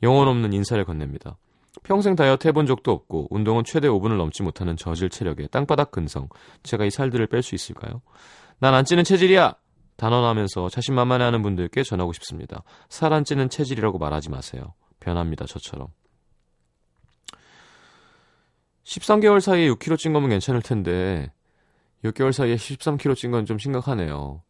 영혼 0.01 0.27
없는 0.27 0.51
인사를 0.53 0.83
건넵니다. 0.83 1.37
평생 1.83 2.15
다이어트 2.15 2.47
해본 2.47 2.65
적도 2.65 2.91
없고 2.91 3.27
운동은 3.29 3.63
최대 3.63 3.87
5분을 3.87 4.17
넘지 4.17 4.41
못하는 4.41 4.75
저질 4.75 5.09
체력에 5.09 5.47
땅바닥 5.47 5.91
근성. 5.91 6.27
제가 6.63 6.85
이 6.85 6.89
살들을 6.89 7.27
뺄 7.27 7.43
수 7.43 7.53
있을까요? 7.53 8.01
난 8.59 8.73
안 8.73 8.83
찌는 8.83 9.03
체질이야. 9.03 9.55
단언하면서 9.97 10.69
자신만만해하는 10.69 11.41
분들께 11.43 11.83
전하고 11.83 12.13
싶습니다. 12.13 12.63
살 12.89 13.13
안 13.13 13.23
찌는 13.25 13.49
체질이라고 13.49 13.99
말하지 13.99 14.29
마세요. 14.31 14.73
변합니다, 14.99 15.45
저처럼. 15.45 15.87
13개월 18.89 19.39
사이에 19.39 19.69
6kg 19.69 19.97
찐 19.97 20.13
거면 20.13 20.29
괜찮을 20.29 20.61
텐데 20.63 21.31
6개월 22.03 22.31
사이에 22.31 22.55
13kg 22.55 23.15
찐 23.15 23.31
건 23.31 23.45
좀 23.45 23.59
심각하네요. 23.59 24.41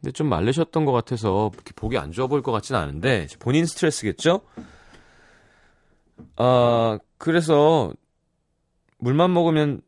근데 0.00 0.12
좀 0.12 0.28
말르셨던 0.28 0.84
것 0.84 0.92
같아서 0.92 1.50
이렇게 1.54 1.72
보기 1.74 1.98
안 1.98 2.12
좋아 2.12 2.26
보일 2.26 2.42
것 2.42 2.52
같지는 2.52 2.80
않은데 2.80 3.26
본인 3.40 3.66
스트레스겠죠? 3.66 4.42
아 6.36 6.98
그래서 7.18 7.92
물만 8.98 9.32
먹으면 9.32 9.80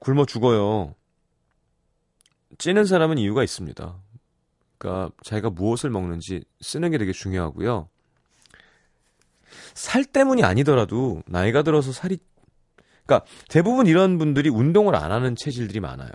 굶어 0.00 0.24
죽어요. 0.24 0.94
찌는 2.58 2.86
사람은 2.86 3.18
이유가 3.18 3.42
있습니다. 3.42 3.96
그러니까 4.78 5.10
자기가 5.24 5.50
무엇을 5.50 5.90
먹는지 5.90 6.44
쓰는 6.60 6.90
게 6.90 6.96
되게 6.98 7.12
중요하고요. 7.12 7.88
살 9.74 10.04
때문이 10.04 10.42
아니더라도 10.44 11.22
나이가 11.26 11.62
들어서 11.62 11.92
살이 11.92 12.18
그러니까 13.06 13.26
대부분 13.48 13.86
이런 13.86 14.18
분들이 14.18 14.48
운동을 14.48 14.96
안 14.96 15.12
하는 15.12 15.36
체질들이 15.36 15.80
많아요. 15.80 16.10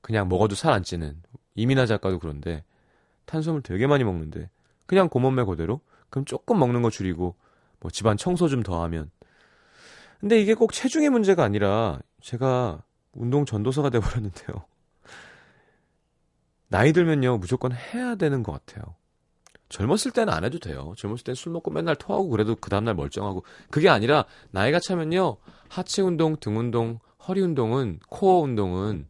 그냥 0.00 0.28
먹어도 0.28 0.54
살 0.54 0.72
안 0.72 0.82
찌는 0.82 1.22
이민아 1.54 1.86
작가도 1.86 2.18
그런데 2.18 2.64
탄수화물 3.24 3.62
되게 3.62 3.86
많이 3.86 4.04
먹는데 4.04 4.50
그냥 4.86 5.08
고몸매 5.08 5.44
그대로 5.44 5.80
그럼 6.10 6.24
조금 6.24 6.58
먹는 6.58 6.82
거 6.82 6.90
줄이고 6.90 7.36
뭐 7.80 7.90
집안 7.90 8.16
청소 8.16 8.48
좀 8.48 8.62
더 8.62 8.82
하면 8.84 9.10
근데 10.20 10.40
이게 10.40 10.54
꼭 10.54 10.72
체중의 10.72 11.10
문제가 11.10 11.44
아니라 11.44 11.98
제가 12.22 12.82
운동 13.12 13.44
전도사가 13.44 13.90
돼 13.90 14.00
버렸는데요. 14.00 14.64
나이 16.68 16.92
들면요 16.92 17.38
무조건 17.38 17.72
해야 17.72 18.14
되는 18.16 18.42
것 18.42 18.52
같아요. 18.52 18.94
젊었을 19.68 20.12
때는 20.12 20.32
안 20.32 20.44
해도 20.44 20.58
돼요. 20.58 20.94
젊었을 20.96 21.24
때는 21.24 21.34
술 21.34 21.52
먹고 21.52 21.70
맨날 21.70 21.96
토하고 21.96 22.28
그래도 22.28 22.54
그 22.56 22.70
다음날 22.70 22.94
멀쩡하고. 22.94 23.44
그게 23.70 23.88
아니라 23.88 24.24
나이가 24.52 24.78
차면요. 24.78 25.36
하체 25.68 26.02
운동, 26.02 26.36
등 26.36 26.58
운동, 26.58 26.98
허리 27.26 27.40
운동은, 27.40 28.00
코어 28.08 28.40
운동은 28.40 29.06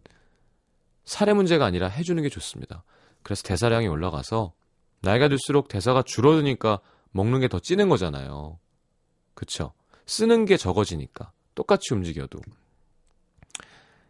살의 1.04 1.34
문제가 1.34 1.64
아니라 1.64 1.88
해주는 1.88 2.22
게 2.22 2.28
좋습니다. 2.28 2.84
그래서 3.22 3.42
대사량이 3.42 3.86
올라가서 3.88 4.52
나이가 5.00 5.28
들수록 5.28 5.68
대사가 5.68 6.02
줄어드니까 6.02 6.80
먹는 7.12 7.40
게 7.40 7.48
더 7.48 7.58
찌는 7.60 7.88
거잖아요. 7.88 8.58
그쵸? 9.34 9.72
쓰는 10.06 10.44
게 10.44 10.56
적어지니까. 10.56 11.32
똑같이 11.54 11.94
움직여도. 11.94 12.38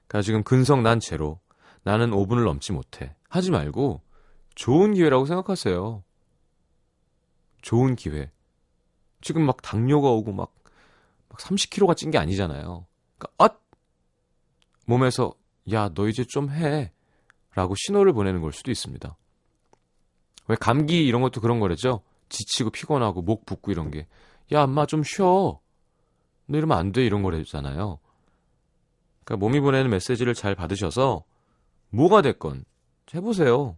그러니까 0.06 0.22
지금 0.22 0.42
근성 0.42 0.82
난 0.82 1.00
제로. 1.00 1.40
나는 1.82 2.10
5분을 2.10 2.44
넘지 2.44 2.72
못해. 2.72 3.14
하지 3.28 3.50
말고 3.50 4.02
좋은 4.54 4.94
기회라고 4.94 5.26
생각하세요. 5.26 6.02
좋은 7.62 7.94
기회. 7.96 8.30
지금 9.20 9.44
막 9.46 9.62
당뇨가 9.62 10.08
오고 10.08 10.32
막, 10.32 10.52
막 10.64 10.65
30kg가 11.38 11.96
찐 11.96 12.10
게 12.10 12.18
아니잖아요. 12.18 12.86
그러니까, 13.18 13.44
엇! 13.44 13.60
몸에서, 14.86 15.32
야, 15.72 15.88
너 15.90 16.08
이제 16.08 16.24
좀 16.24 16.50
해. 16.50 16.92
라고 17.54 17.74
신호를 17.76 18.12
보내는 18.12 18.40
걸 18.42 18.52
수도 18.52 18.70
있습니다. 18.70 19.16
왜 20.48 20.56
감기 20.60 21.06
이런 21.06 21.22
것도 21.22 21.40
그런 21.40 21.58
거래죠? 21.58 22.02
지치고 22.28 22.70
피곤하고 22.70 23.22
목 23.22 23.46
붓고 23.46 23.72
이런 23.72 23.90
게. 23.90 24.06
야, 24.52 24.62
엄마 24.62 24.86
좀 24.86 25.02
쉬어. 25.02 25.58
너 26.46 26.58
이러면 26.58 26.78
안 26.78 26.92
돼. 26.92 27.04
이런 27.04 27.22
거래잖아요. 27.22 27.98
그러니까 29.24 29.44
몸이 29.44 29.60
보내는 29.60 29.90
메시지를 29.90 30.34
잘 30.34 30.54
받으셔서 30.54 31.24
뭐가 31.90 32.22
됐건 32.22 32.64
해보세요. 33.14 33.76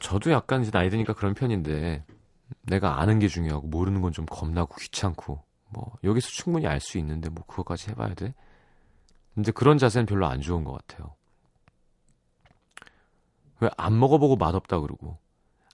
저도 0.00 0.30
약간 0.30 0.62
이제 0.62 0.70
나이 0.70 0.88
드니까 0.88 1.12
그런 1.12 1.34
편인데 1.34 2.04
내가 2.62 3.00
아는 3.00 3.18
게 3.18 3.28
중요하고 3.28 3.66
모르는 3.68 4.00
건 4.02 4.12
좀 4.12 4.26
겁나고 4.26 4.74
귀찮고 4.76 5.42
뭐 5.70 5.92
여기서 6.04 6.28
충분히 6.28 6.66
알 6.66 6.80
수 6.80 6.98
있는데 6.98 7.28
뭐 7.30 7.44
그거까지 7.46 7.90
해봐야 7.90 8.14
돼? 8.14 8.34
근데 9.34 9.52
그런 9.52 9.78
자세는 9.78 10.06
별로 10.06 10.26
안 10.26 10.40
좋은 10.40 10.64
것 10.64 10.72
같아요. 10.72 11.14
왜 13.60 13.68
안 13.76 13.98
먹어보고 13.98 14.36
맛없다 14.36 14.80
그러고 14.80 15.18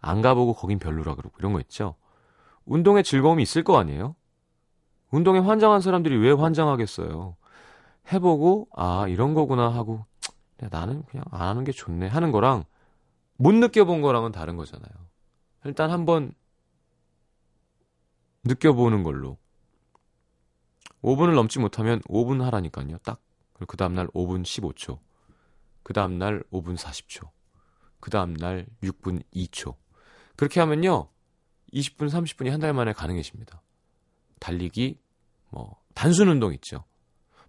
안 0.02 0.20
가보고 0.22 0.54
거긴 0.54 0.78
별로라 0.78 1.14
그러고 1.14 1.34
이런 1.38 1.52
거 1.52 1.60
있죠. 1.60 1.94
운동에 2.64 3.02
즐거움이 3.02 3.42
있을 3.42 3.62
거 3.64 3.78
아니에요? 3.78 4.14
운동에 5.10 5.38
환장한 5.38 5.80
사람들이 5.80 6.16
왜 6.18 6.32
환장하겠어요? 6.32 7.36
해보고 8.12 8.68
아 8.74 9.06
이런 9.08 9.34
거구나 9.34 9.68
하고 9.72 10.04
나는 10.58 11.04
그냥 11.06 11.24
안 11.30 11.42
하는 11.48 11.64
게 11.64 11.72
좋네 11.72 12.08
하는 12.08 12.32
거랑 12.32 12.64
못 13.36 13.52
느껴본 13.54 14.02
거랑은 14.02 14.32
다른 14.32 14.56
거잖아요. 14.56 14.90
일단 15.64 15.90
한번 15.90 16.32
느껴보는 18.46 19.02
걸로. 19.02 19.38
5분을 21.02 21.34
넘지 21.34 21.58
못하면 21.58 22.00
5분 22.02 22.40
하라니까요. 22.42 22.98
딱. 22.98 23.20
그리고 23.52 23.66
그 23.70 23.76
다음날 23.76 24.06
5분 24.08 24.42
15초. 24.42 24.98
그 25.82 25.92
다음날 25.92 26.42
5분 26.52 26.76
40초. 26.76 27.30
그 28.00 28.10
다음날 28.10 28.66
6분 28.82 29.22
2초. 29.34 29.76
그렇게 30.36 30.60
하면요. 30.60 31.08
20분, 31.72 32.08
30분이 32.10 32.50
한 32.50 32.60
달 32.60 32.72
만에 32.72 32.92
가능해집니다. 32.92 33.62
달리기, 34.38 34.98
뭐, 35.50 35.80
단순 35.94 36.28
운동 36.28 36.52
있죠. 36.54 36.84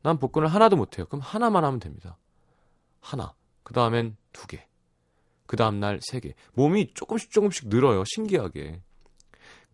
난 0.02 0.18
복근을 0.20 0.48
하나도 0.48 0.76
못해요. 0.76 1.06
그럼 1.06 1.22
하나만 1.22 1.64
하면 1.64 1.80
됩니다. 1.80 2.18
하나. 3.02 3.34
그 3.64 3.74
다음엔 3.74 4.16
두 4.32 4.48
개. 4.48 4.68
그 5.46 5.56
다음날 5.58 6.00
3개. 6.00 6.34
몸이 6.54 6.94
조금씩 6.94 7.32
조금씩 7.32 7.68
늘어요. 7.70 8.04
신기하게. 8.06 8.82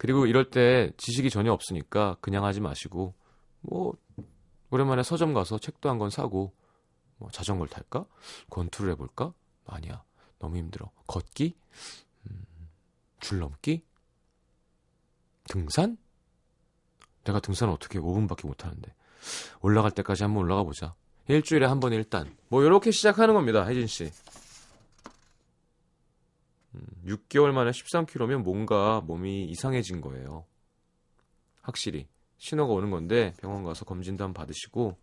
그리고 0.04 0.26
이럴 0.26 0.50
때 0.50 0.92
지식이 0.98 1.30
전혀 1.30 1.54
없으니까 1.54 2.18
그냥 2.20 2.44
하지 2.44 2.60
마시고, 2.60 3.14
뭐, 3.62 3.94
오랜만에 4.70 5.02
서점 5.02 5.34
가서 5.34 5.58
책도 5.60 5.90
한 5.90 5.98
권 5.98 6.10
사고 6.10 6.52
뭐 7.20 7.30
자전거를 7.32 7.70
탈까? 7.70 8.06
권투를 8.50 8.92
해볼까? 8.92 9.34
아니야. 9.66 10.04
너무 10.40 10.58
힘들어. 10.58 10.92
걷기? 11.08 11.56
음, 12.30 12.46
줄넘기? 13.22 13.86
등산? 15.46 15.98
내가 17.24 17.40
등산을 17.40 17.74
어떻게 17.74 17.98
5분밖에 17.98 18.46
못하는데. 18.46 18.94
올라갈 19.62 19.92
때까지 19.92 20.24
한번 20.24 20.44
올라가 20.44 20.64
보자. 20.64 20.96
일주일에 21.30 21.66
한 21.66 21.80
번 21.80 21.94
일단. 21.94 22.36
뭐, 22.50 22.62
이렇게 22.64 22.92
시작하는 22.92 23.36
겁니다, 23.36 23.66
혜진 23.66 23.88
씨. 23.88 24.12
음, 26.76 26.86
6개월 27.06 27.52
만에 27.52 27.72
13kg면 27.72 28.44
뭔가 28.44 29.02
몸이 29.02 29.46
이상해진 29.46 30.02
거예요. 30.02 30.46
확실히. 31.62 32.08
신호가 32.38 32.74
오는 32.74 32.90
건데 32.90 33.34
병원 33.40 33.64
가서 33.64 33.86
검진도 33.86 34.24
한번 34.24 34.42
받으시고 34.42 34.98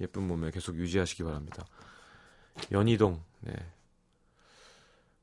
예쁜 0.00 0.26
몸에 0.26 0.50
계속 0.50 0.76
유지하시기 0.76 1.22
바랍니다. 1.22 1.64
연희동, 2.70 3.22
네. 3.40 3.52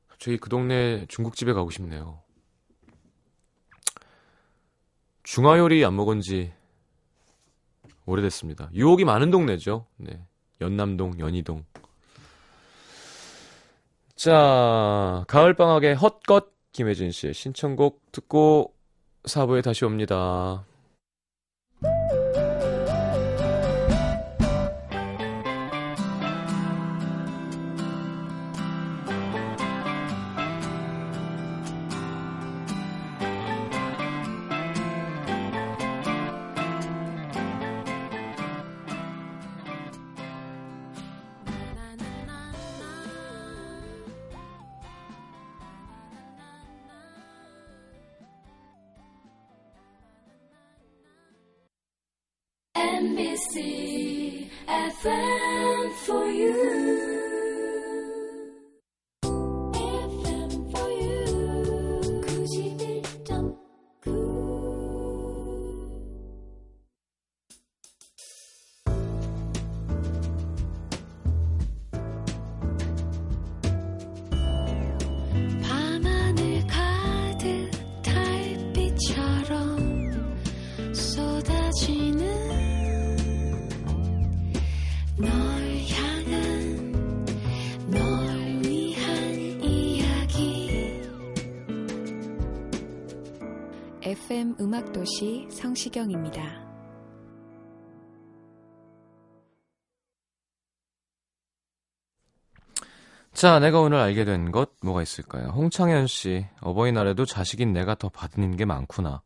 갑자기 0.08 0.38
그 0.38 0.48
동네 0.48 1.06
중국집에 1.06 1.52
가고 1.52 1.70
싶네요. 1.70 2.22
중화요리 5.22 5.84
안 5.84 5.94
먹은 5.96 6.20
지 6.20 6.52
오래됐습니다. 8.06 8.70
유혹이 8.72 9.04
많은 9.04 9.30
동네죠. 9.30 9.86
네. 9.96 10.24
연남동, 10.60 11.18
연희동. 11.18 11.64
자, 14.16 15.24
가을방학의 15.28 15.94
헛것 15.94 16.46
김혜진 16.72 17.10
씨의 17.10 17.34
신청곡 17.34 18.00
듣고 18.12 18.72
4부에 19.24 19.62
다시 19.62 19.84
옵니다. 19.84 20.64
NBC 52.94 54.48
FM 54.68 55.92
for 56.04 56.26
you. 56.28 57.15
음악도시 95.06 95.46
성시경입니다. 95.50 96.66
자, 103.32 103.58
내가 103.60 103.80
오늘 103.80 103.98
알게 103.98 104.24
된 104.24 104.50
것 104.50 104.70
뭐가 104.82 105.02
있을까요? 105.02 105.48
홍창현 105.48 106.06
씨, 106.08 106.46
어버이날에도 106.60 107.24
자식인 107.24 107.72
내가 107.72 107.94
더 107.94 108.08
받는 108.08 108.56
게 108.56 108.64
많구나. 108.64 109.22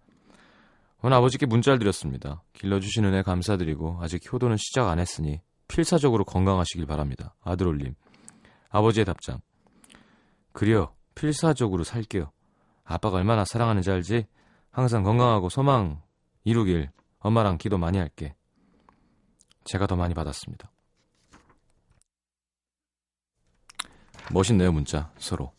오늘 1.03 1.16
아버지께 1.16 1.47
문자를 1.47 1.79
드렸습니다. 1.79 2.43
길러주신 2.53 3.05
은혜 3.07 3.23
감사드리고 3.23 3.99
아직 4.03 4.31
효도는 4.31 4.57
시작 4.59 4.88
안 4.88 4.99
했으니 4.99 5.40
필사적으로 5.69 6.25
건강하시길 6.25 6.87
바랍니다. 6.87 7.35
아들 7.43 7.66
올림. 7.66 7.95
아버지의 8.69 9.07
답장. 9.07 9.40
그려 10.53 10.93
필사적으로 11.14 11.85
살게요. 11.85 12.31
아빠가 12.85 13.16
얼마나 13.16 13.45
사랑하는지 13.45 13.90
알지? 13.90 14.27
항상 14.70 15.02
건강하고 15.02 15.48
소망 15.48 16.00
이루길 16.44 16.90
엄마랑 17.18 17.59
기도 17.59 17.78
많이 17.78 17.98
할게. 17.98 18.35
제가 19.64 19.87
더 19.87 19.96
많이 19.96 20.14
받았습니다. 20.14 20.70
멋있네요, 24.33 24.72
문자. 24.72 25.11
서로. 25.18 25.52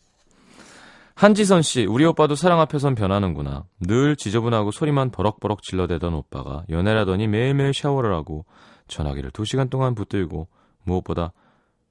한지선 1.14 1.62
씨, 1.62 1.84
우리 1.84 2.04
오빠도 2.04 2.34
사랑 2.34 2.60
앞에선 2.60 2.94
변하는구나. 2.94 3.64
늘 3.80 4.16
지저분하고 4.16 4.70
소리만 4.70 5.10
버럭버럭 5.10 5.62
질러대던 5.62 6.14
오빠가 6.14 6.64
연애라더니 6.70 7.28
매일매일 7.28 7.74
샤워를 7.74 8.14
하고 8.14 8.44
전화기를 8.88 9.30
2시간 9.30 9.70
동안 9.70 9.94
붙들고 9.94 10.48
무엇보다 10.84 11.32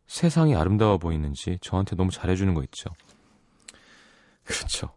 세상이 0.07 0.55
아름다워 0.55 0.97
보이는지 0.97 1.59
저한테 1.61 1.95
너무 1.95 2.11
잘해주는 2.11 2.53
거 2.53 2.63
있죠. 2.63 2.89
그렇죠. 4.43 4.89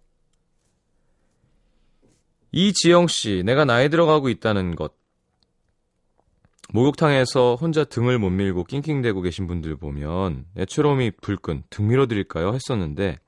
이지영 2.56 3.08
씨, 3.08 3.42
내가 3.44 3.64
나이 3.64 3.88
들어가고 3.88 4.28
있다는 4.28 4.76
것. 4.76 4.94
목욕탕에서 6.72 7.56
혼자 7.60 7.82
등을 7.82 8.20
못 8.20 8.30
밀고 8.30 8.62
낑낑대고 8.62 9.22
계신 9.22 9.48
분들 9.48 9.76
보면 9.76 10.46
애처로움이 10.56 11.10
불끈 11.20 11.64
등 11.68 11.88
밀어드릴까요? 11.88 12.54
했었는데 12.54 13.18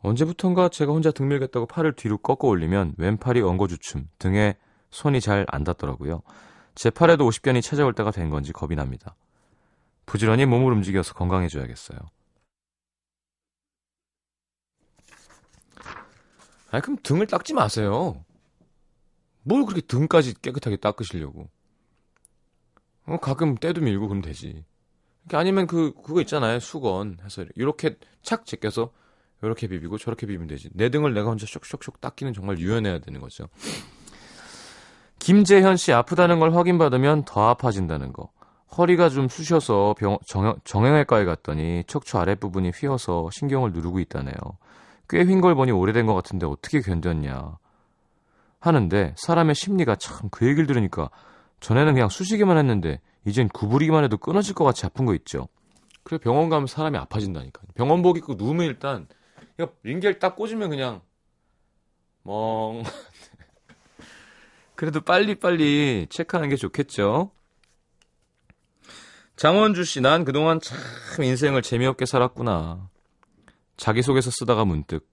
언제부턴가 0.00 0.70
제가 0.70 0.90
혼자 0.90 1.10
등 1.10 1.28
밀겠다고 1.28 1.66
팔을 1.66 1.92
뒤로 1.92 2.16
꺾어 2.16 2.48
올리면 2.48 2.94
왼팔이 2.96 3.42
엉거주춤 3.42 4.08
등에 4.18 4.56
손이 4.90 5.20
잘 5.20 5.44
안 5.48 5.64
닿더라고요. 5.64 6.22
제 6.74 6.88
팔에도 6.88 7.28
50견이 7.28 7.62
찾아올 7.62 7.92
때가 7.92 8.10
된 8.10 8.30
건지 8.30 8.54
겁이 8.54 8.74
납니다. 8.74 9.14
부지런히 10.06 10.46
몸을 10.46 10.72
움직여서 10.72 11.12
건강해져야겠어요. 11.12 11.98
아 16.70 16.80
그럼 16.80 16.96
등을 17.02 17.26
닦지 17.26 17.52
마세요. 17.52 18.24
뭘 19.42 19.64
그렇게 19.64 19.80
등까지 19.82 20.40
깨끗하게 20.40 20.76
닦으시려고. 20.76 21.48
어, 23.06 23.16
가끔 23.18 23.56
때도 23.56 23.80
밀고 23.80 24.08
그러면 24.08 24.22
되지. 24.22 24.64
아니면 25.32 25.66
그, 25.66 25.92
그거 26.04 26.20
있잖아요. 26.22 26.60
수건 26.60 27.18
해서 27.24 27.44
이렇게 27.56 27.96
착 28.22 28.46
제껴서 28.46 28.92
이렇게 29.42 29.66
비비고 29.66 29.98
저렇게 29.98 30.26
비비면 30.26 30.46
되지. 30.48 30.70
내 30.72 30.88
등을 30.88 31.14
내가 31.14 31.28
혼자 31.30 31.46
쇽쇽쇽 31.46 32.00
닦기는 32.00 32.32
정말 32.32 32.58
유연해야 32.58 33.00
되는 33.00 33.20
거죠. 33.20 33.48
김재현 35.18 35.76
씨 35.76 35.92
아프다는 35.92 36.40
걸 36.40 36.54
확인받으면 36.54 37.24
더 37.24 37.48
아파진다는 37.48 38.12
거. 38.12 38.30
허리가 38.76 39.08
좀 39.08 39.28
쑤셔서 39.28 39.94
병, 39.98 40.18
정, 40.26 40.56
정형외과에 40.64 41.24
갔더니 41.24 41.84
척추 41.86 42.18
아랫부분이 42.18 42.70
휘어서 42.74 43.28
신경을 43.30 43.72
누르고 43.72 43.98
있다네요. 44.00 44.34
꽤 45.08 45.22
휜 45.24 45.40
걸 45.42 45.54
보니 45.54 45.72
오래된 45.72 46.06
것 46.06 46.14
같은데 46.14 46.46
어떻게 46.46 46.80
견뎠냐. 46.80 47.56
하는데 48.62 49.14
사람의 49.18 49.54
심리가 49.56 49.96
참 49.96 50.30
그 50.30 50.46
얘기를 50.46 50.66
들으니까 50.66 51.10
전에는 51.60 51.94
그냥 51.94 52.08
쑤시기만 52.08 52.56
했는데 52.56 53.00
이젠 53.24 53.48
구부리기만 53.48 54.04
해도 54.04 54.16
끊어질 54.16 54.54
것 54.54 54.64
같이 54.64 54.86
아픈 54.86 55.04
거 55.04 55.14
있죠. 55.16 55.48
그래 56.04 56.18
병원 56.18 56.48
가면 56.48 56.66
사람이 56.66 56.96
아파진다니까. 56.96 57.62
병원 57.74 58.02
복 58.02 58.16
입고 58.18 58.34
누우면 58.34 58.66
일단 58.66 59.06
링겔 59.82 60.18
딱 60.18 60.36
꽂으면 60.36 60.70
그냥 60.70 61.02
멍. 62.22 62.82
그래도 64.74 65.00
빨리 65.00 65.34
빨리 65.36 66.06
체크하는 66.08 66.48
게 66.48 66.56
좋겠죠. 66.56 67.30
장원주 69.36 69.84
씨, 69.84 70.00
난 70.00 70.24
그동안 70.24 70.60
참 70.60 70.78
인생을 71.24 71.62
재미없게 71.62 72.06
살았구나. 72.06 72.88
자기소개서 73.76 74.30
쓰다가 74.30 74.64
문득 74.64 75.08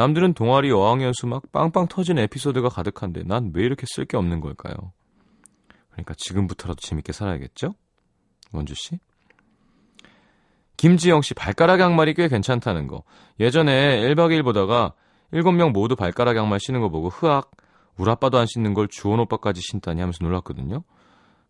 남들은 0.00 0.32
동아리 0.32 0.70
어학연수 0.70 1.26
막 1.26 1.52
빵빵 1.52 1.88
터진 1.88 2.16
에피소드가 2.18 2.70
가득한데 2.70 3.24
난 3.24 3.50
왜 3.52 3.64
이렇게 3.64 3.84
쓸 3.86 4.06
게 4.06 4.16
없는 4.16 4.40
걸까요? 4.40 4.94
그러니까 5.90 6.14
지금부터라도 6.16 6.80
재밌게 6.80 7.12
살아야겠죠? 7.12 7.74
원주 8.52 8.72
씨. 8.74 8.98
김지영 10.78 11.20
씨 11.20 11.34
발가락 11.34 11.80
양말이 11.80 12.14
꽤 12.14 12.28
괜찮다는 12.28 12.86
거. 12.86 13.02
예전에 13.40 14.00
1박 14.08 14.30
2일 14.30 14.42
보다가 14.42 14.94
7명 15.34 15.72
모두 15.72 15.96
발가락 15.96 16.34
양말 16.34 16.60
신는 16.60 16.80
거 16.80 16.88
보고 16.88 17.10
흐악 17.10 17.50
우리 17.98 18.10
아빠도 18.10 18.38
안 18.38 18.46
신는 18.46 18.72
걸 18.72 18.88
주원 18.88 19.20
오빠까지 19.20 19.60
신다니 19.60 20.00
하면서 20.00 20.24
놀랐거든요. 20.24 20.82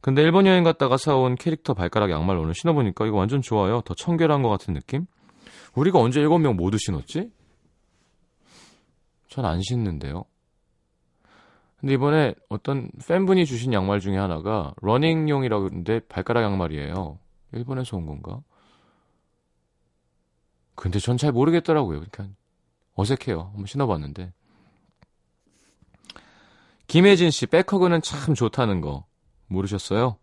근데 0.00 0.22
일본 0.22 0.48
여행 0.48 0.64
갔다가 0.64 0.96
사온 0.96 1.36
캐릭터 1.36 1.72
발가락 1.72 2.10
양말 2.10 2.36
오늘 2.36 2.54
신어보니까 2.54 3.06
이거 3.06 3.16
완전 3.16 3.42
좋아요. 3.42 3.80
더 3.82 3.94
청결한 3.94 4.42
것 4.42 4.48
같은 4.48 4.74
느낌? 4.74 5.06
우리가 5.76 6.00
언제 6.00 6.20
일곱 6.20 6.38
명 6.38 6.56
모두 6.56 6.78
신었지? 6.78 7.30
전 9.30 9.44
안 9.46 9.62
신는데요. 9.62 10.24
근데 11.78 11.94
이번에 11.94 12.34
어떤 12.50 12.90
팬분이 13.08 13.46
주신 13.46 13.72
양말 13.72 14.00
중에 14.00 14.18
하나가 14.18 14.74
러닝용이라고 14.82 15.62
그러는데 15.64 16.00
발가락 16.00 16.42
양말이에요. 16.44 17.18
일본에서 17.52 17.96
온 17.96 18.04
건가? 18.04 18.42
근데 20.74 20.98
전 20.98 21.16
잘 21.16 21.32
모르겠더라고요. 21.32 22.00
그러니까 22.00 22.26
어색해요. 22.96 23.40
한번 23.52 23.66
신어봤는데. 23.66 24.32
김혜진 26.86 27.30
씨, 27.30 27.46
back 27.46 27.67
hug는 27.67 28.02
참 28.02 28.34
좋다는 28.34 28.80
거 28.80 29.06
모르셨어요? 29.46 30.16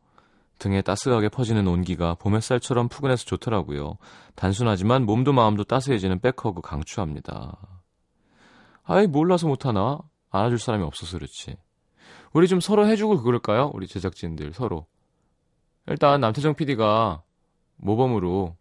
등에 0.59 0.81
따스하게 0.81 1.29
퍼지는 1.29 1.67
온기가 1.67 2.15
봄 2.15 2.35
햇살처럼 2.35 2.89
푸근해서 2.89 3.25
좋더라고요. 3.25 3.97
단순하지만 4.35 5.05
몸도 5.05 5.31
마음도 5.33 5.63
따스해지는 5.63 6.19
back 6.19 6.43
hug 6.43 6.61
강추합니다. 6.61 7.57
아이, 8.89 9.05
몰라서 9.05 9.47
못하나? 9.47 9.99
안아줄 10.29 10.59
사람이 10.59 10.83
없어서 10.85 11.17
그렇지. 11.17 11.57
우리 12.31 12.47
좀 12.47 12.61
서로 12.61 12.87
해주고 12.87 13.21
그럴까요? 13.21 13.69
우리 13.73 13.85
제작진들 13.85 14.53
서로. 14.53 14.87
일단 15.87 16.21
남태정 16.21 16.55
PD가 16.55 17.21
모범으로 17.75 18.55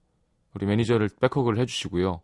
우리 0.55 0.67
매니저를 0.67 1.11
back 1.21 1.34
hug를 1.34 1.59
해주시고요. 1.61 2.21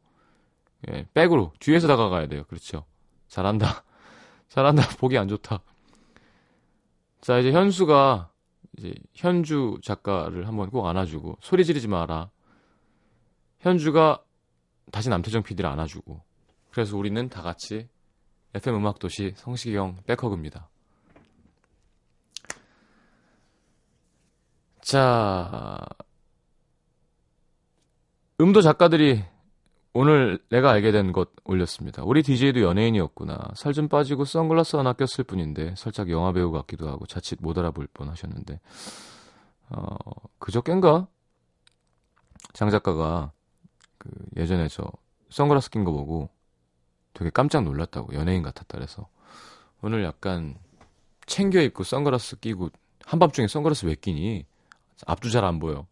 예, 0.91 1.07
백으로 1.15 1.53
뒤에서 1.61 1.87
다가가야 1.87 2.27
돼요. 2.27 2.43
그렇죠. 2.49 2.85
잘한다. 3.29 3.85
잘한다. 4.49 4.83
보기 4.99 5.17
안 5.17 5.29
좋다. 5.29 5.61
자, 7.21 7.39
이제 7.39 7.53
현수가 7.53 8.31
이제 8.79 8.95
현주 9.15 9.79
작가를 9.81 10.49
한번 10.49 10.71
꼭 10.71 10.87
안아주고 10.87 11.39
소리 11.41 11.65
지르지 11.65 11.87
마라. 11.87 12.31
현주가 13.61 14.25
다시 14.91 15.09
남태정 15.09 15.45
PD를 15.45 15.71
안아주고 15.71 16.21
그래서 16.73 16.97
우리는 16.97 17.29
다 17.29 17.43
같이 17.43 17.89
FM 18.55 18.77
음악 18.77 18.99
도시 18.99 19.33
성시경 19.37 19.97
백허그입니다. 20.07 20.69
자, 24.81 25.79
음도 28.41 28.61
작가들이 28.61 29.25
오늘 29.95 30.39
내가 30.51 30.71
알게 30.71 30.91
된 30.91 31.13
것 31.13 31.31
올렸습니다. 31.45 32.03
우리 32.05 32.23
DJ도 32.23 32.61
연예인이었구나. 32.63 33.53
살 33.55 33.73
좀 33.75 33.89
빠지고 33.89 34.25
선글라스 34.25 34.77
하나 34.77 34.93
꼈을 34.95 35.25
뿐인데 35.25 35.75
살짝 35.77 36.11
영화 36.11 36.33
배우 36.33 36.51
같기도 36.51 36.89
하고 36.89 37.07
자칫 37.07 37.39
못 37.43 37.57
알아볼 37.59 37.87
뻔 37.95 38.09
하셨는데 38.09 38.61
어, 39.71 39.97
그저껜가 40.39 41.07
장 42.55 42.71
작가가 42.71 43.33
그 43.99 44.11
예전에 44.37 44.69
저 44.69 44.91
선글라스 45.31 45.71
낀 45.71 45.85
거 45.85 45.93
보고 45.93 46.29
되게 47.23 47.31
깜짝 47.31 47.63
놀랐다고 47.63 48.15
연예인 48.15 48.43
같았다 48.43 48.79
그래서. 48.79 49.09
오늘 49.81 50.03
약간 50.05 50.57
챙겨 51.27 51.61
입고 51.61 51.85
선글라스 51.85 52.41
끼고 52.41 52.71
한밤중에 53.05 53.49
선글라스 53.49 53.87
왜 53.87 53.95
끼니? 53.95 54.45
앞도 55.07 55.31
잘 55.31 55.45
안 55.45 55.59
보여. 55.59 55.87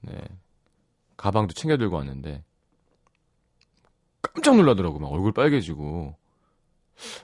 네. 0.00 0.16
가방도 1.16 1.54
챙겨 1.54 1.76
들고 1.76 1.96
왔는데 1.96 2.44
깜짝 4.22 4.56
놀라더라고. 4.56 4.98
막 4.98 5.08
얼굴 5.12 5.32
빨개지고. 5.32 6.16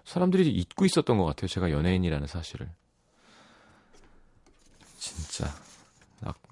사람들이 0.05 0.51
잊고 0.51 0.85
있었던 0.85 1.17
것 1.19 1.25
같아요. 1.25 1.47
제가 1.49 1.71
연예인이라는 1.71 2.27
사실을. 2.27 2.71
진짜. 4.99 5.47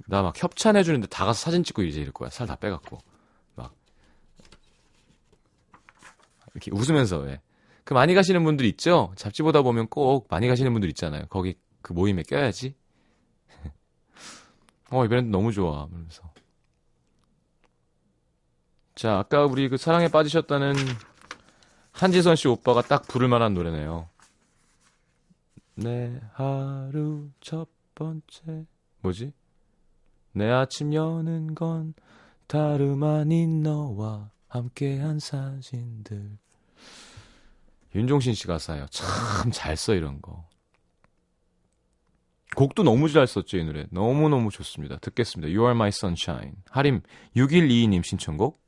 나막 0.06 0.42
협찬해 0.42 0.82
주는데 0.82 1.06
다 1.08 1.26
가서 1.26 1.38
사진 1.40 1.62
찍고 1.64 1.82
이제 1.82 2.00
이럴 2.00 2.12
거야. 2.12 2.30
살 2.30 2.46
다 2.46 2.56
빼갖고 2.56 2.98
막 3.56 3.74
이렇게 6.60 6.70
웃으면서 6.72 7.18
왜. 7.18 7.40
그 7.84 7.94
많이 7.94 8.14
가시는 8.14 8.44
분들 8.44 8.66
있죠 8.66 9.12
잡지 9.16 9.42
보다 9.42 9.62
보면 9.62 9.88
꼭 9.88 10.26
많이 10.28 10.46
가시는 10.46 10.72
분들 10.72 10.90
있잖아요 10.90 11.24
거기 11.30 11.56
그 11.80 11.94
모임에 11.94 12.22
껴야지 12.22 12.74
어이 14.92 15.08
브랜드 15.08 15.30
너무 15.30 15.52
좋아 15.52 15.86
그러면서 15.86 16.30
자, 18.98 19.16
아까 19.16 19.46
우리 19.46 19.68
그 19.68 19.76
사랑에 19.76 20.08
빠지셨다는 20.08 20.74
한지선 21.92 22.34
씨 22.34 22.48
오빠가 22.48 22.82
딱 22.82 23.06
부를 23.06 23.28
만한 23.28 23.54
노래네요. 23.54 24.08
내 25.76 26.20
하루 26.32 27.30
첫 27.40 27.68
번째 27.94 28.66
뭐지? 29.02 29.32
내 30.32 30.50
아침 30.50 30.92
여는 30.92 31.54
건 31.54 31.94
다름 32.48 33.04
아닌 33.04 33.62
너와 33.62 34.32
함께한 34.48 35.20
사진들. 35.20 36.36
윤종신 37.94 38.34
씨 38.34 38.46
가사요. 38.46 38.86
참 38.90 39.50
잘 39.52 39.74
써 39.76 39.94
이런 39.94 40.20
거. 40.20 40.46
곡도 42.56 42.82
너무 42.82 43.08
잘 43.08 43.26
썼죠 43.26 43.58
이 43.58 43.64
노래. 43.64 43.86
너무 43.90 44.28
너무 44.28 44.50
좋습니다. 44.50 44.98
듣겠습니다. 44.98 45.48
You 45.48 45.62
Are 45.66 45.72
My 45.76 45.88
Sunshine. 45.88 46.54
하림 46.70 47.02
6122님 47.36 48.02
신청곡. 48.04 48.60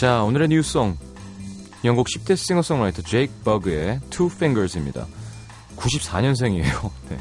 자, 0.00 0.22
오늘의 0.22 0.48
new 0.48 0.66
song. 0.66 0.96
영국 1.84 2.06
10대 2.06 2.34
싱어송라이터 2.34 3.02
제이크 3.02 3.34
버그의 3.44 4.00
Two 4.08 4.30
Fingers입니다. 4.34 5.06
94년생이에요. 5.76 6.90
네. 7.10 7.18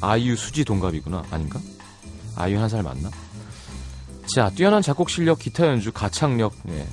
아이유 0.00 0.34
수지 0.34 0.64
동갑이구나. 0.64 1.24
아닌가? 1.30 1.60
아이유 2.36 2.58
한 2.58 2.70
살 2.70 2.82
맞나? 2.82 3.10
자, 4.34 4.48
뛰어난 4.48 4.80
작곡 4.80 5.10
실력, 5.10 5.40
기타 5.40 5.66
연주, 5.66 5.92
가창력, 5.92 6.54
네. 6.62 6.88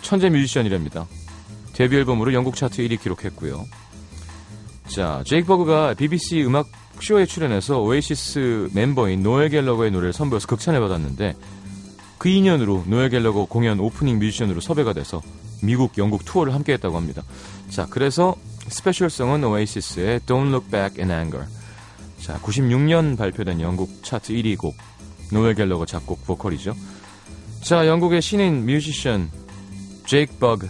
천재 0.00 0.30
뮤지션이랍니다. 0.30 1.08
데뷔 1.72 1.96
앨범으로 1.96 2.32
영국 2.32 2.54
차트 2.54 2.86
1위 2.86 3.02
기록했고요. 3.02 3.66
자, 4.86 5.24
제이크 5.26 5.48
버그가 5.48 5.94
BBC 5.94 6.44
음악 6.44 6.68
쇼에 7.00 7.26
출연해서 7.26 7.80
오아시스 7.80 8.68
멤버인 8.74 9.24
노엘 9.24 9.48
갤러거의 9.48 9.90
노래를 9.90 10.12
선보여서 10.12 10.46
극찬을 10.46 10.78
받았는데 10.78 11.34
그 12.18 12.28
인연으로 12.28 12.84
노엘 12.86 13.10
갤러거 13.10 13.44
공연 13.46 13.78
오프닝 13.80 14.18
뮤지션으로 14.18 14.60
섭외가 14.60 14.92
돼서 14.92 15.22
미국, 15.62 15.96
영국 15.98 16.24
투어를 16.24 16.54
함께 16.54 16.72
했다고 16.74 16.96
합니다. 16.96 17.22
자, 17.70 17.86
그래서 17.88 18.34
special 18.68 19.06
song은 19.06 19.44
오아시스의 19.44 20.20
Don't 20.20 20.48
Look 20.48 20.70
Back 20.70 21.02
in 21.02 21.10
Anger. 21.10 21.46
자, 22.20 22.38
96년 22.40 23.16
발표된 23.16 23.60
영국 23.60 24.02
차트 24.02 24.32
1위 24.32 24.58
곡. 24.58 24.76
노엘 25.32 25.54
갤러거 25.54 25.86
작곡 25.86 26.24
보컬이죠. 26.26 26.74
자, 27.62 27.86
영국의 27.86 28.22
신인 28.22 28.64
뮤지션 28.66 29.30
제이크 30.06 30.36
버그 30.38 30.68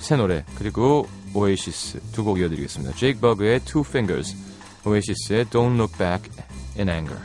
새 0.00 0.16
노래 0.16 0.44
그리고 0.56 1.08
오아시스 1.34 2.00
두 2.12 2.24
곡 2.24 2.38
이어드리겠습니다. 2.38 2.94
제이크 2.96 3.20
버그의 3.20 3.60
Two 3.64 3.82
Fingers, 3.86 4.36
오아시스의 4.84 5.46
Don't 5.46 5.74
Look 5.74 5.96
Back 5.98 6.30
in 6.78 6.88
Anger. 6.88 7.18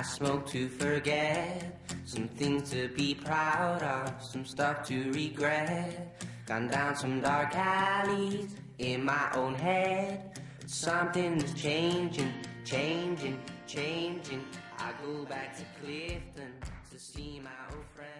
I 0.00 0.02
smoke 0.02 0.46
to 0.52 0.66
forget. 0.66 1.78
Some 2.06 2.26
things 2.28 2.70
to 2.70 2.88
be 2.88 3.14
proud 3.14 3.82
of, 3.82 4.24
some 4.24 4.46
stuff 4.46 4.86
to 4.86 5.12
regret. 5.12 6.16
Gone 6.46 6.68
down 6.68 6.96
some 6.96 7.20
dark 7.20 7.54
alleys 7.54 8.56
in 8.78 9.04
my 9.04 9.30
own 9.34 9.54
head. 9.54 10.40
Something's 10.64 11.52
changing, 11.52 12.32
changing, 12.64 13.38
changing. 13.66 14.42
I 14.78 14.92
go 15.04 15.26
back 15.26 15.54
to 15.58 15.64
Clifton 15.78 16.54
to 16.90 16.98
see 16.98 17.38
my 17.44 17.50
old 17.70 17.84
friends, 17.94 18.19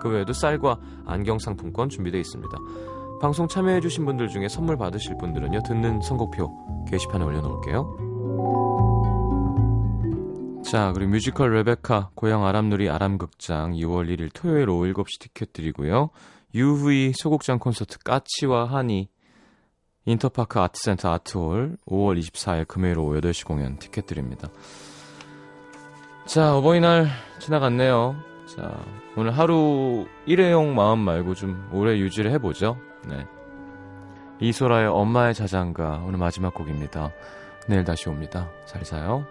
그 0.00 0.08
외에도 0.10 0.32
쌀과 0.32 0.78
안경 1.06 1.38
상품권 1.38 1.88
준비되어 1.88 2.20
있습니다. 2.20 2.58
방송 3.20 3.48
참여해주신 3.48 4.04
분들 4.04 4.28
중에 4.28 4.48
선물 4.48 4.76
받으실 4.76 5.16
분들은요, 5.18 5.62
듣는 5.64 6.00
선곡표 6.00 6.86
게시판에 6.88 7.24
올려놓을게요. 7.24 8.08
자, 10.64 10.92
그리고 10.94 11.12
뮤지컬 11.12 11.54
레베카, 11.54 12.10
고양 12.14 12.44
아람누리 12.44 12.90
아람극장 12.90 13.72
2월 13.72 14.08
1일 14.08 14.30
토요일 14.34 14.68
오후 14.68 14.92
7시 14.92 15.20
티켓 15.20 15.52
드리고요. 15.52 16.10
유후이 16.54 17.12
소극장 17.14 17.58
콘서트 17.58 17.98
까치와 17.98 18.66
하니, 18.66 19.08
인터파크 20.04 20.60
아트센터 20.60 21.10
아트홀 21.10 21.76
5월 21.86 22.18
24일 22.18 22.68
금요일 22.68 22.98
오후 22.98 23.20
8시 23.20 23.46
공연 23.46 23.78
티켓 23.78 24.06
드립니다. 24.06 24.48
자, 26.26 26.56
어버이날 26.56 27.08
지나갔네요. 27.40 28.27
자, 28.56 28.82
오늘 29.14 29.36
하루 29.36 30.06
일회용 30.24 30.74
마음 30.74 31.00
말고 31.00 31.34
좀 31.34 31.68
오래 31.70 31.98
유지를 31.98 32.30
해보죠. 32.32 32.78
네. 33.06 33.26
이소라의 34.40 34.86
엄마의 34.86 35.34
자장가 35.34 36.04
오늘 36.06 36.18
마지막 36.18 36.54
곡입니다. 36.54 37.12
내일 37.66 37.84
다시 37.84 38.08
옵니다. 38.08 38.50
잘 38.64 38.82
자요. 38.82 39.26